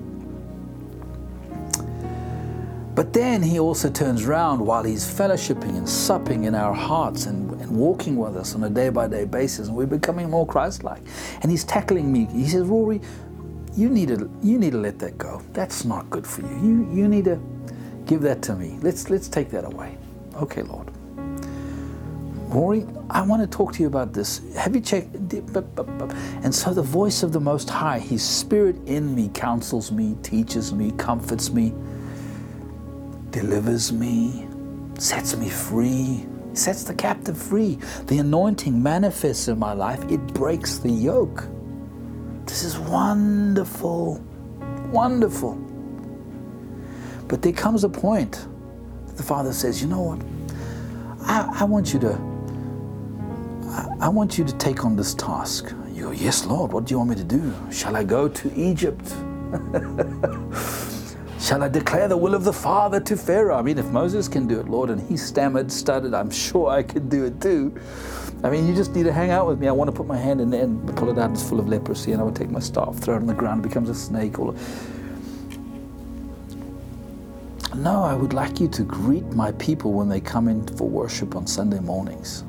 But 2.98 3.12
then 3.12 3.44
he 3.44 3.61
also 3.61 3.88
turns 3.88 4.24
around 4.24 4.58
while 4.58 4.82
he's 4.82 5.04
fellowshipping 5.04 5.78
and 5.78 5.88
supping 5.88 6.46
in 6.46 6.56
our 6.56 6.74
hearts 6.74 7.26
and, 7.26 7.48
and 7.61 7.70
walking 7.70 8.16
with 8.16 8.37
us 8.37 8.56
on 8.56 8.64
a 8.64 8.68
day 8.68 8.88
by 8.88 9.06
day 9.06 9.24
basis, 9.24 9.68
and 9.68 9.76
we're 9.76 9.87
becoming 9.87 10.28
more 10.28 10.44
Christ 10.44 10.82
like. 10.82 11.02
And 11.40 11.48
he's 11.48 11.62
tackling 11.62 12.12
me. 12.12 12.24
He 12.24 12.48
says, 12.48 12.64
Rory, 12.64 13.00
you 13.76 13.88
need 13.88 14.08
to 14.08 14.28
you 14.42 14.58
need 14.58 14.72
to 14.72 14.78
let 14.78 14.98
that 14.98 15.16
go. 15.16 15.40
That's 15.52 15.84
not 15.84 16.11
good 16.11 16.26
for 16.26 16.42
you. 16.42 16.48
You 16.56 16.90
you 16.92 17.06
need 17.06 17.26
to 17.26 17.40
give 18.04 18.20
that 18.22 18.42
to 18.42 18.56
me. 18.56 18.80
Let's 18.82 19.08
let's 19.08 19.28
take 19.28 19.48
that 19.50 19.64
away. 19.64 19.96
Okay, 20.34 20.62
Lord. 20.62 20.90
Rory, 22.48 22.84
I 23.11 23.22
want 23.22 23.42
to 23.42 23.46
talk 23.46 23.74
to 23.74 23.80
you 23.80 23.87
about 23.87 24.12
this. 24.12 24.40
Have 24.56 24.74
you 24.74 24.80
checked? 24.80 25.14
And 25.14 26.52
so 26.52 26.74
the 26.74 26.82
voice 26.82 27.22
of 27.22 27.30
the 27.30 27.38
Most 27.38 27.70
High, 27.70 28.00
His 28.00 28.24
Spirit 28.24 28.74
in 28.87 29.14
me, 29.14 29.30
counsels 29.34 29.92
me, 29.92 30.16
teaches 30.24 30.72
me, 30.72 30.90
comforts 30.98 31.52
me, 31.52 31.72
delivers 33.40 33.92
me, 33.92 34.48
sets 34.98 35.37
me 35.37 35.48
free, 35.48 36.27
sets 36.55 36.83
the 36.83 36.94
captive 36.94 37.38
free. 37.38 37.79
The 38.07 38.18
anointing 38.18 38.83
manifests 38.83 39.46
in 39.46 39.61
my 39.61 39.74
life, 39.74 40.03
it 40.11 40.18
breaks 40.35 40.79
the 40.79 40.90
yoke. 40.90 41.46
This 42.46 42.64
is 42.64 42.79
wonderful, 42.79 44.20
wonderful. 44.90 45.55
But 47.29 47.42
there 47.42 47.53
comes 47.53 47.85
a 47.85 47.88
point 47.88 48.48
that 49.07 49.16
the 49.16 49.22
Father 49.22 49.53
says, 49.53 49.81
You 49.81 49.87
know 49.87 50.03
what? 50.03 50.20
I, 51.22 51.61
I 51.61 51.64
want 51.64 51.92
you 51.92 52.01
to. 52.01 52.18
I, 54.01 54.09
want 54.09 54.38
you 54.38 54.44
to 54.44 54.53
take 54.57 54.85
on 54.85 54.96
this 54.96 55.14
task. 55.14 55.72
You 55.92 56.05
go, 56.05 56.11
Yes, 56.11 56.44
Lord, 56.44 56.72
what 56.72 56.87
do 56.87 56.94
you 56.94 56.98
want 56.98 57.11
me 57.11 57.16
to 57.16 57.24
do? 57.24 57.55
Shall 57.70 57.94
I 57.94 58.03
go 58.03 58.29
to 58.29 58.55
Egypt? 58.55 59.14
Shall 61.48 61.62
I 61.62 61.68
declare 61.68 62.08
the 62.08 62.16
will 62.18 62.34
of 62.34 62.44
the 62.44 62.52
Father 62.52 63.00
to 63.00 63.16
Pharaoh? 63.16 63.56
I 63.56 63.62
mean, 63.62 63.78
if 63.78 63.87
Moses 63.87 64.28
can 64.28 64.46
do 64.46 64.61
it, 64.61 64.68
Lord, 64.68 64.90
and 64.90 65.00
he 65.00 65.16
stammered, 65.16 65.72
stuttered, 65.72 66.12
I'm 66.12 66.30
sure 66.30 66.68
I 66.68 66.82
could 66.82 67.08
do 67.08 67.24
it 67.24 67.40
too. 67.40 67.74
I 68.44 68.50
mean, 68.50 68.68
you 68.68 68.74
just 68.74 68.94
need 68.94 69.04
to 69.04 69.14
hang 69.14 69.30
out 69.30 69.46
with 69.46 69.58
me. 69.58 69.66
I 69.66 69.72
want 69.72 69.88
to 69.88 69.96
put 69.96 70.06
my 70.06 70.18
hand 70.18 70.42
in 70.42 70.50
there 70.50 70.64
and 70.64 70.94
pull 70.94 71.08
it 71.08 71.18
out. 71.18 71.30
It's 71.30 71.48
full 71.48 71.58
of 71.58 71.66
leprosy, 71.66 72.12
and 72.12 72.20
I 72.20 72.24
would 72.26 72.37
take 72.37 72.50
my 72.50 72.61
staff, 72.61 72.96
throw 72.96 73.14
it 73.14 73.20
on 73.20 73.26
the 73.26 73.32
ground, 73.32 73.64
it 73.64 73.68
becomes 73.68 73.88
a 73.88 73.94
snake. 73.94 74.37
No, 77.74 78.02
I 78.02 78.12
would 78.12 78.34
like 78.34 78.61
you 78.61 78.68
to 78.68 78.82
greet 78.82 79.24
my 79.28 79.52
people 79.52 79.94
when 79.94 80.11
they 80.11 80.20
come 80.20 80.48
in 80.48 80.66
for 80.76 80.87
worship 80.87 81.34
on 81.34 81.46
Sunday 81.46 81.80
mornings. 81.80 82.44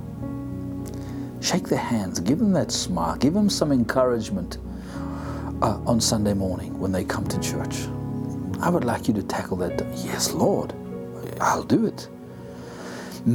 Shake 1.40 1.70
their 1.70 1.80
hands, 1.80 2.20
give 2.20 2.40
them 2.40 2.52
that 2.52 2.70
smile, 2.70 3.16
give 3.16 3.34
them 3.34 3.50
some 3.50 3.72
encouragement 3.72 4.58
uh, 5.62 5.80
on 5.86 6.02
Sunday 6.02 6.34
morning 6.34 6.78
when 6.78 6.92
they 6.92 7.06
come 7.06 7.26
to 7.30 7.40
church. 7.40 7.88
I 8.62 8.70
would 8.70 8.84
like 8.84 9.08
you 9.08 9.14
to 9.14 9.24
tackle 9.24 9.58
that. 9.58 9.80
Yes, 9.96 10.32
Lord, 10.32 10.74
I'll 11.40 11.64
do 11.64 11.86
it. 11.86 12.08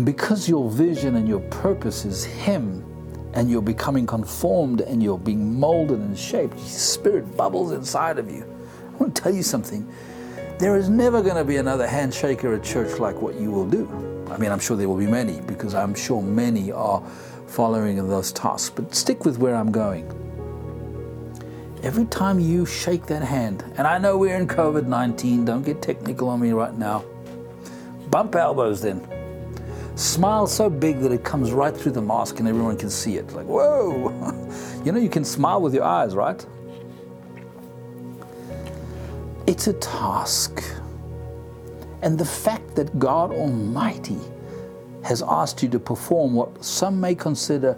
Because 0.04 0.48
your 0.48 0.70
vision 0.70 1.16
and 1.16 1.28
your 1.28 1.40
purpose 1.40 2.04
is 2.04 2.24
Him, 2.24 2.84
and 3.34 3.50
you're 3.50 3.62
becoming 3.62 4.06
conformed 4.06 4.80
and 4.80 5.02
you're 5.02 5.18
being 5.18 5.58
molded 5.58 5.98
and 5.98 6.16
shaped, 6.16 6.54
His 6.54 6.72
Spirit 6.72 7.37
bubbles 7.37 7.72
inside 7.72 8.18
of 8.18 8.30
you. 8.30 8.44
I 8.92 8.96
want 8.96 9.14
to 9.14 9.22
tell 9.22 9.34
you 9.34 9.42
something. 9.42 9.87
There 10.58 10.76
is 10.76 10.88
never 10.88 11.20
going 11.20 11.37
to 11.37 11.44
be 11.44 11.56
another 11.56 11.87
handshaker 11.87 12.56
at 12.56 12.62
church 12.62 13.00
like 13.00 13.20
what 13.20 13.34
you 13.34 13.50
will 13.50 13.68
do. 13.68 13.88
I 14.30 14.38
mean, 14.38 14.52
I'm 14.52 14.60
sure 14.60 14.76
there 14.76 14.88
will 14.88 14.96
be 14.96 15.06
many 15.06 15.40
because 15.40 15.74
I'm 15.74 15.94
sure 15.94 16.22
many 16.22 16.70
are 16.70 17.02
following 17.48 17.98
in 17.98 18.08
those 18.08 18.30
tasks. 18.30 18.70
But 18.70 18.94
stick 18.94 19.24
with 19.24 19.38
where 19.38 19.56
I'm 19.56 19.72
going. 19.72 20.08
Every 21.85 22.07
time 22.07 22.40
you 22.40 22.64
shake 22.64 23.05
that 23.07 23.20
hand, 23.20 23.62
and 23.77 23.87
I 23.87 23.99
know 23.99 24.16
we're 24.16 24.37
in 24.37 24.49
COVID 24.49 24.87
19, 24.87 25.44
don't 25.44 25.62
get 25.62 25.83
technical 25.83 26.31
on 26.31 26.40
me 26.40 26.53
right 26.53 26.73
now. 26.73 27.05
Bump 28.09 28.35
elbows 28.37 28.81
then. 28.81 29.07
Smile 29.94 30.47
so 30.47 30.70
big 30.70 31.01
that 31.01 31.12
it 31.12 31.25
comes 31.25 31.53
right 31.53 31.77
through 31.77 31.92
the 31.92 32.01
mask 32.01 32.38
and 32.38 32.49
everyone 32.49 32.79
can 32.79 32.88
see 32.88 33.18
it. 33.18 33.31
Like, 33.35 33.44
whoa! 33.44 34.09
you 34.85 34.92
know, 34.92 34.99
you 34.99 35.11
can 35.11 35.27
smile 35.27 35.61
with 35.61 35.75
your 35.75 35.85
eyes, 35.85 36.14
right? 36.14 36.44
It's 39.47 39.66
a 39.66 39.75
task. 39.75 40.64
And 42.01 42.18
the 42.18 42.25
fact 42.25 42.77
that 42.77 42.99
God 42.99 43.31
Almighty 43.31 44.20
has 45.03 45.23
asked 45.23 45.62
you 45.62 45.68
to 45.68 45.79
perform 45.79 46.33
what 46.33 46.64
some 46.64 46.99
may 46.99 47.14
consider 47.14 47.77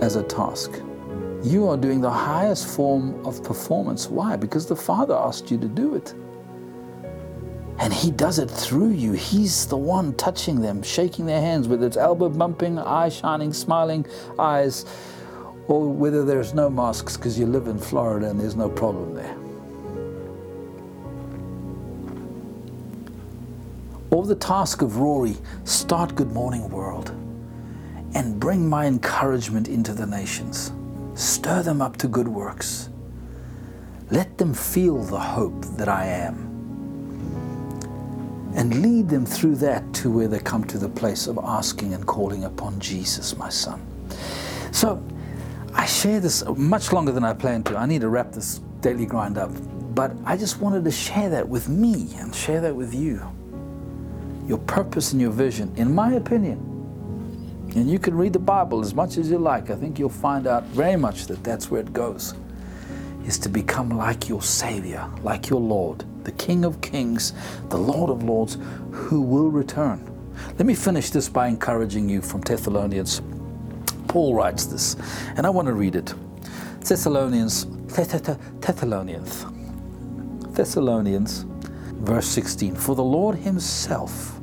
as 0.00 0.16
a 0.16 0.24
task, 0.24 0.80
you 1.44 1.68
are 1.68 1.76
doing 1.76 2.00
the 2.00 2.10
highest 2.10 2.66
form 2.66 3.24
of 3.26 3.44
performance. 3.44 4.08
Why? 4.08 4.34
Because 4.34 4.66
the 4.66 4.76
Father 4.76 5.14
asked 5.14 5.50
you 5.50 5.58
to 5.58 5.68
do 5.68 5.94
it. 5.94 6.14
And 7.78 7.92
he 7.92 8.10
does 8.10 8.38
it 8.38 8.50
through 8.50 8.92
you. 8.92 9.12
He's 9.12 9.66
the 9.66 9.76
one 9.76 10.14
touching 10.14 10.62
them, 10.62 10.82
shaking 10.82 11.26
their 11.26 11.40
hands, 11.40 11.68
whether 11.68 11.86
it's 11.86 11.98
elbow 11.98 12.30
bumping, 12.30 12.78
eye 12.78 13.10
shining, 13.10 13.52
smiling 13.52 14.06
eyes, 14.38 14.86
or 15.68 15.92
whether 15.92 16.24
there's 16.24 16.54
no 16.54 16.70
masks 16.70 17.16
because 17.16 17.38
you 17.38 17.46
live 17.46 17.66
in 17.66 17.78
Florida 17.78 18.30
and 18.30 18.40
there's 18.40 18.56
no 18.56 18.70
problem 18.70 19.14
there. 19.14 19.36
Or 24.10 24.24
the 24.24 24.36
task 24.36 24.80
of 24.80 24.98
Rory 24.98 25.36
start 25.64 26.14
Good 26.14 26.32
Morning 26.32 26.70
World 26.70 27.10
and 28.14 28.40
bring 28.40 28.66
my 28.66 28.86
encouragement 28.86 29.68
into 29.68 29.92
the 29.92 30.06
nations. 30.06 30.72
Stir 31.14 31.62
them 31.62 31.80
up 31.80 31.96
to 31.98 32.08
good 32.08 32.28
works. 32.28 32.90
Let 34.10 34.38
them 34.38 34.52
feel 34.54 35.02
the 35.02 35.20
hope 35.20 35.64
that 35.76 35.88
I 35.88 36.06
am 36.06 36.54
and 38.54 38.82
lead 38.82 39.08
them 39.08 39.26
through 39.26 39.56
that 39.56 39.92
to 39.92 40.10
where 40.10 40.28
they 40.28 40.38
come 40.38 40.64
to 40.64 40.78
the 40.78 40.88
place 40.88 41.26
of 41.26 41.38
asking 41.42 41.92
and 41.92 42.06
calling 42.06 42.44
upon 42.44 42.78
Jesus, 42.78 43.36
my 43.36 43.48
son. 43.48 43.84
So 44.70 45.02
I 45.74 45.86
share 45.86 46.20
this 46.20 46.44
much 46.56 46.92
longer 46.92 47.10
than 47.10 47.24
I 47.24 47.32
planned 47.32 47.66
to. 47.66 47.76
I 47.76 47.86
need 47.86 48.02
to 48.02 48.08
wrap 48.08 48.32
this 48.32 48.60
daily 48.80 49.06
grind 49.06 49.38
up, 49.38 49.50
but 49.94 50.12
I 50.24 50.36
just 50.36 50.60
wanted 50.60 50.84
to 50.84 50.90
share 50.90 51.28
that 51.30 51.48
with 51.48 51.68
me 51.68 52.10
and 52.18 52.34
share 52.34 52.60
that 52.60 52.74
with 52.74 52.94
you. 52.94 53.22
Your 54.46 54.58
purpose 54.58 55.12
and 55.12 55.20
your 55.20 55.32
vision, 55.32 55.72
in 55.76 55.92
my 55.92 56.12
opinion. 56.12 56.73
And 57.74 57.90
you 57.90 57.98
can 57.98 58.16
read 58.16 58.32
the 58.32 58.38
Bible 58.38 58.80
as 58.80 58.94
much 58.94 59.18
as 59.18 59.28
you 59.28 59.38
like. 59.38 59.68
I 59.68 59.74
think 59.74 59.98
you'll 59.98 60.08
find 60.08 60.46
out 60.46 60.62
very 60.66 60.94
much 60.96 61.26
that 61.26 61.42
that's 61.42 61.70
where 61.72 61.80
it 61.80 61.92
goes. 61.92 62.34
is 63.26 63.38
to 63.38 63.48
become 63.48 63.88
like 63.90 64.28
your 64.28 64.42
Savior, 64.42 65.08
like 65.22 65.48
your 65.48 65.60
Lord, 65.60 66.04
the 66.24 66.32
King 66.32 66.64
of 66.64 66.80
Kings, 66.82 67.32
the 67.70 67.76
Lord 67.76 68.10
of 68.10 68.22
Lords, 68.22 68.58
who 68.92 69.22
will 69.22 69.50
return. 69.50 69.98
Let 70.58 70.66
me 70.66 70.74
finish 70.74 71.10
this 71.10 71.28
by 71.28 71.48
encouraging 71.48 72.08
you 72.08 72.20
from 72.20 72.42
Thessalonians. 72.42 73.22
Paul 74.08 74.34
writes 74.34 74.66
this, 74.66 74.96
and 75.36 75.46
I 75.46 75.50
want 75.50 75.66
to 75.66 75.72
read 75.72 75.96
it. 75.96 76.14
Thessalonians, 76.80 77.64
Thessalonians, 77.86 79.46
Thessalonians, 80.54 81.46
verse 81.94 82.26
16. 82.26 82.76
For 82.76 82.94
the 82.94 83.02
Lord 83.02 83.36
Himself, 83.36 84.38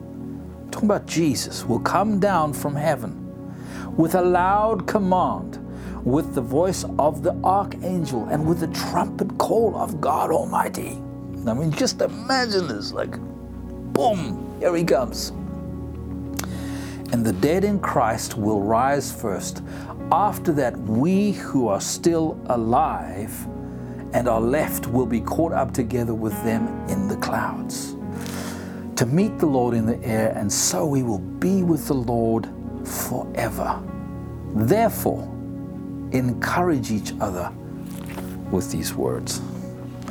talking 0.71 0.89
about 0.89 1.05
Jesus, 1.05 1.63
will 1.65 1.79
come 1.79 2.19
down 2.19 2.51
from 2.51 2.75
heaven 2.75 3.20
with 3.97 4.15
a 4.15 4.21
loud 4.21 4.87
command, 4.87 5.57
with 6.05 6.33
the 6.33 6.41
voice 6.41 6.85
of 6.97 7.23
the 7.23 7.33
archangel, 7.43 8.25
and 8.29 8.45
with 8.47 8.59
the 8.59 8.67
trumpet 8.67 9.37
call 9.37 9.75
of 9.75 9.99
God 10.01 10.31
Almighty. 10.31 11.01
I 11.47 11.53
mean, 11.53 11.71
just 11.71 12.01
imagine 12.01 12.67
this 12.67 12.91
like, 12.91 13.11
boom, 13.93 14.57
here 14.59 14.75
He 14.75 14.83
comes. 14.83 15.29
And 17.11 17.25
the 17.25 17.33
dead 17.33 17.63
in 17.63 17.79
Christ 17.79 18.37
will 18.37 18.61
rise 18.61 19.11
first. 19.11 19.61
After 20.11 20.51
that, 20.53 20.77
we 20.77 21.33
who 21.33 21.67
are 21.67 21.81
still 21.81 22.39
alive 22.47 23.47
and 24.13 24.27
are 24.27 24.41
left 24.41 24.87
will 24.87 25.05
be 25.05 25.21
caught 25.21 25.53
up 25.53 25.73
together 25.73 26.13
with 26.13 26.33
them 26.43 26.67
in 26.89 27.07
the 27.07 27.17
clouds 27.17 27.95
to 29.01 29.07
meet 29.07 29.39
the 29.39 29.47
Lord 29.47 29.73
in 29.73 29.87
the 29.87 29.99
air, 30.03 30.31
and 30.37 30.53
so 30.53 30.85
we 30.85 31.01
will 31.01 31.17
be 31.17 31.63
with 31.63 31.87
the 31.87 31.95
Lord 31.95 32.47
forever. 32.91 33.81
Therefore, 34.53 35.23
encourage 36.11 36.91
each 36.91 37.13
other 37.19 37.51
with 38.51 38.71
these 38.71 38.93
words. 38.93 39.41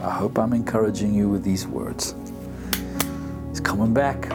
I 0.02 0.10
hope 0.10 0.38
I'm 0.38 0.54
encouraging 0.54 1.14
you 1.14 1.28
with 1.28 1.44
these 1.44 1.66
words. 1.66 2.14
He's 3.50 3.60
coming 3.60 3.92
back. 3.92 4.30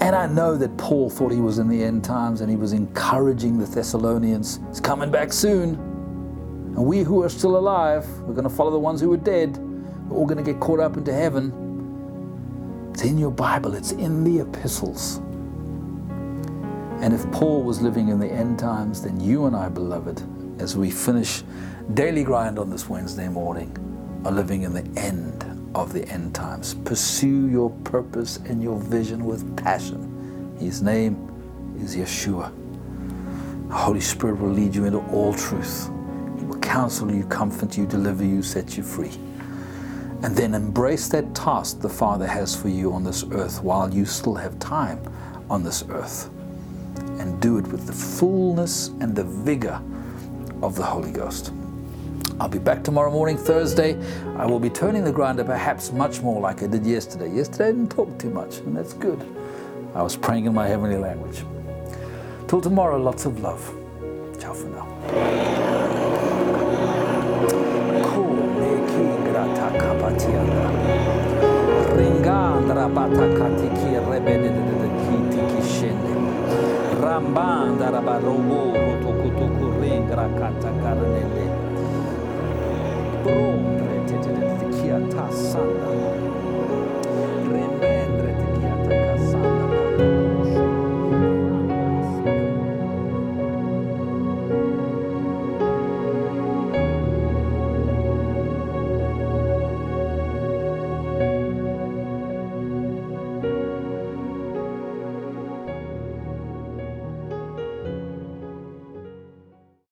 And 0.00 0.14
I 0.14 0.26
know 0.26 0.56
that 0.56 0.76
Paul 0.76 1.10
thought 1.10 1.32
he 1.32 1.40
was 1.40 1.58
in 1.58 1.68
the 1.68 1.82
end 1.82 2.04
times 2.04 2.40
and 2.40 2.50
he 2.50 2.56
was 2.56 2.72
encouraging 2.72 3.58
the 3.58 3.66
Thessalonians. 3.66 4.60
He's 4.68 4.80
coming 4.80 5.10
back 5.10 5.32
soon. 5.32 5.74
And 6.76 6.84
we 6.84 7.00
who 7.00 7.22
are 7.22 7.28
still 7.28 7.56
alive, 7.56 8.06
we're 8.20 8.34
going 8.34 8.48
to 8.48 8.54
follow 8.54 8.70
the 8.70 8.78
ones 8.78 9.00
who 9.00 9.12
are 9.12 9.16
dead. 9.16 9.56
We're 10.08 10.18
all 10.18 10.26
going 10.26 10.44
to 10.44 10.52
get 10.52 10.60
caught 10.60 10.78
up 10.78 10.96
into 10.96 11.12
heaven. 11.12 12.90
It's 12.92 13.02
in 13.02 13.18
your 13.18 13.30
Bible, 13.30 13.74
it's 13.74 13.92
in 13.92 14.22
the 14.22 14.40
epistles. 14.40 15.20
And 17.04 17.12
if 17.12 17.30
Paul 17.32 17.62
was 17.62 17.82
living 17.82 18.08
in 18.08 18.18
the 18.18 18.32
end 18.32 18.58
times, 18.58 19.02
then 19.02 19.20
you 19.20 19.44
and 19.44 19.54
I, 19.54 19.68
beloved, 19.68 20.22
as 20.58 20.74
we 20.74 20.90
finish 20.90 21.42
daily 21.92 22.24
grind 22.24 22.58
on 22.58 22.70
this 22.70 22.88
Wednesday 22.88 23.28
morning, 23.28 23.76
are 24.24 24.32
living 24.32 24.62
in 24.62 24.72
the 24.72 24.98
end 24.98 25.44
of 25.74 25.92
the 25.92 26.08
end 26.08 26.34
times. 26.34 26.72
Pursue 26.72 27.50
your 27.50 27.68
purpose 27.84 28.38
and 28.46 28.62
your 28.62 28.78
vision 28.78 29.26
with 29.26 29.54
passion. 29.54 30.56
His 30.58 30.80
name 30.80 31.76
is 31.78 31.94
Yeshua. 31.94 32.50
The 33.68 33.74
Holy 33.74 34.00
Spirit 34.00 34.40
will 34.40 34.52
lead 34.52 34.74
you 34.74 34.86
into 34.86 35.00
all 35.12 35.34
truth. 35.34 35.90
He 36.38 36.46
will 36.46 36.58
counsel 36.60 37.14
you, 37.14 37.26
comfort 37.26 37.76
you, 37.76 37.84
deliver 37.84 38.24
you, 38.24 38.42
set 38.42 38.78
you 38.78 38.82
free. 38.82 39.12
And 40.22 40.34
then 40.34 40.54
embrace 40.54 41.08
that 41.08 41.34
task 41.34 41.80
the 41.80 41.88
Father 41.90 42.26
has 42.26 42.56
for 42.56 42.70
you 42.70 42.94
on 42.94 43.04
this 43.04 43.24
earth 43.30 43.62
while 43.62 43.92
you 43.92 44.06
still 44.06 44.36
have 44.36 44.58
time 44.58 45.02
on 45.50 45.62
this 45.62 45.84
earth. 45.90 46.30
And 47.24 47.40
do 47.40 47.56
it 47.56 47.66
with 47.68 47.86
the 47.86 47.92
fullness 47.94 48.88
and 49.00 49.16
the 49.16 49.24
vigor 49.24 49.80
of 50.62 50.76
the 50.76 50.82
Holy 50.82 51.10
Ghost. 51.10 51.52
I'll 52.38 52.50
be 52.50 52.58
back 52.58 52.84
tomorrow 52.84 53.10
morning, 53.10 53.38
Thursday. 53.38 53.98
I 54.36 54.44
will 54.44 54.60
be 54.60 54.68
turning 54.68 55.04
the 55.04 55.10
grinder 55.10 55.42
perhaps 55.42 55.90
much 55.90 56.20
more 56.20 56.38
like 56.38 56.62
I 56.62 56.66
did 56.66 56.84
yesterday. 56.84 57.34
Yesterday 57.34 57.68
I 57.68 57.72
didn't 57.72 57.90
talk 57.90 58.18
too 58.18 58.28
much, 58.28 58.58
and 58.58 58.76
that's 58.76 58.92
good. 58.92 59.18
I 59.94 60.02
was 60.02 60.16
praying 60.16 60.44
in 60.44 60.52
my 60.52 60.68
heavenly 60.68 60.98
language. 60.98 61.44
Till 62.46 62.60
tomorrow, 62.60 62.98
lots 62.98 63.24
of 63.24 63.40
love. 63.40 63.62
Ciao 64.38 64.52
for 64.52 64.68
now. 64.68 64.86
Ringandra 71.96 72.84
ki 73.80 73.96
rebede 74.10 74.50
de 74.52 74.88
kiti 75.06 75.40
ki. 75.48 76.13
Rambanda 77.04 77.90
rabarobo 77.90 78.72
rotokutuku 78.72 79.64
ringra 79.80 80.26
kata 80.40 80.70
karanele. 80.80 81.46
Brombre 83.22 83.96
tete 84.08 84.32
de 84.32 84.66
kia 84.72 84.98
tasanda. 85.12 86.23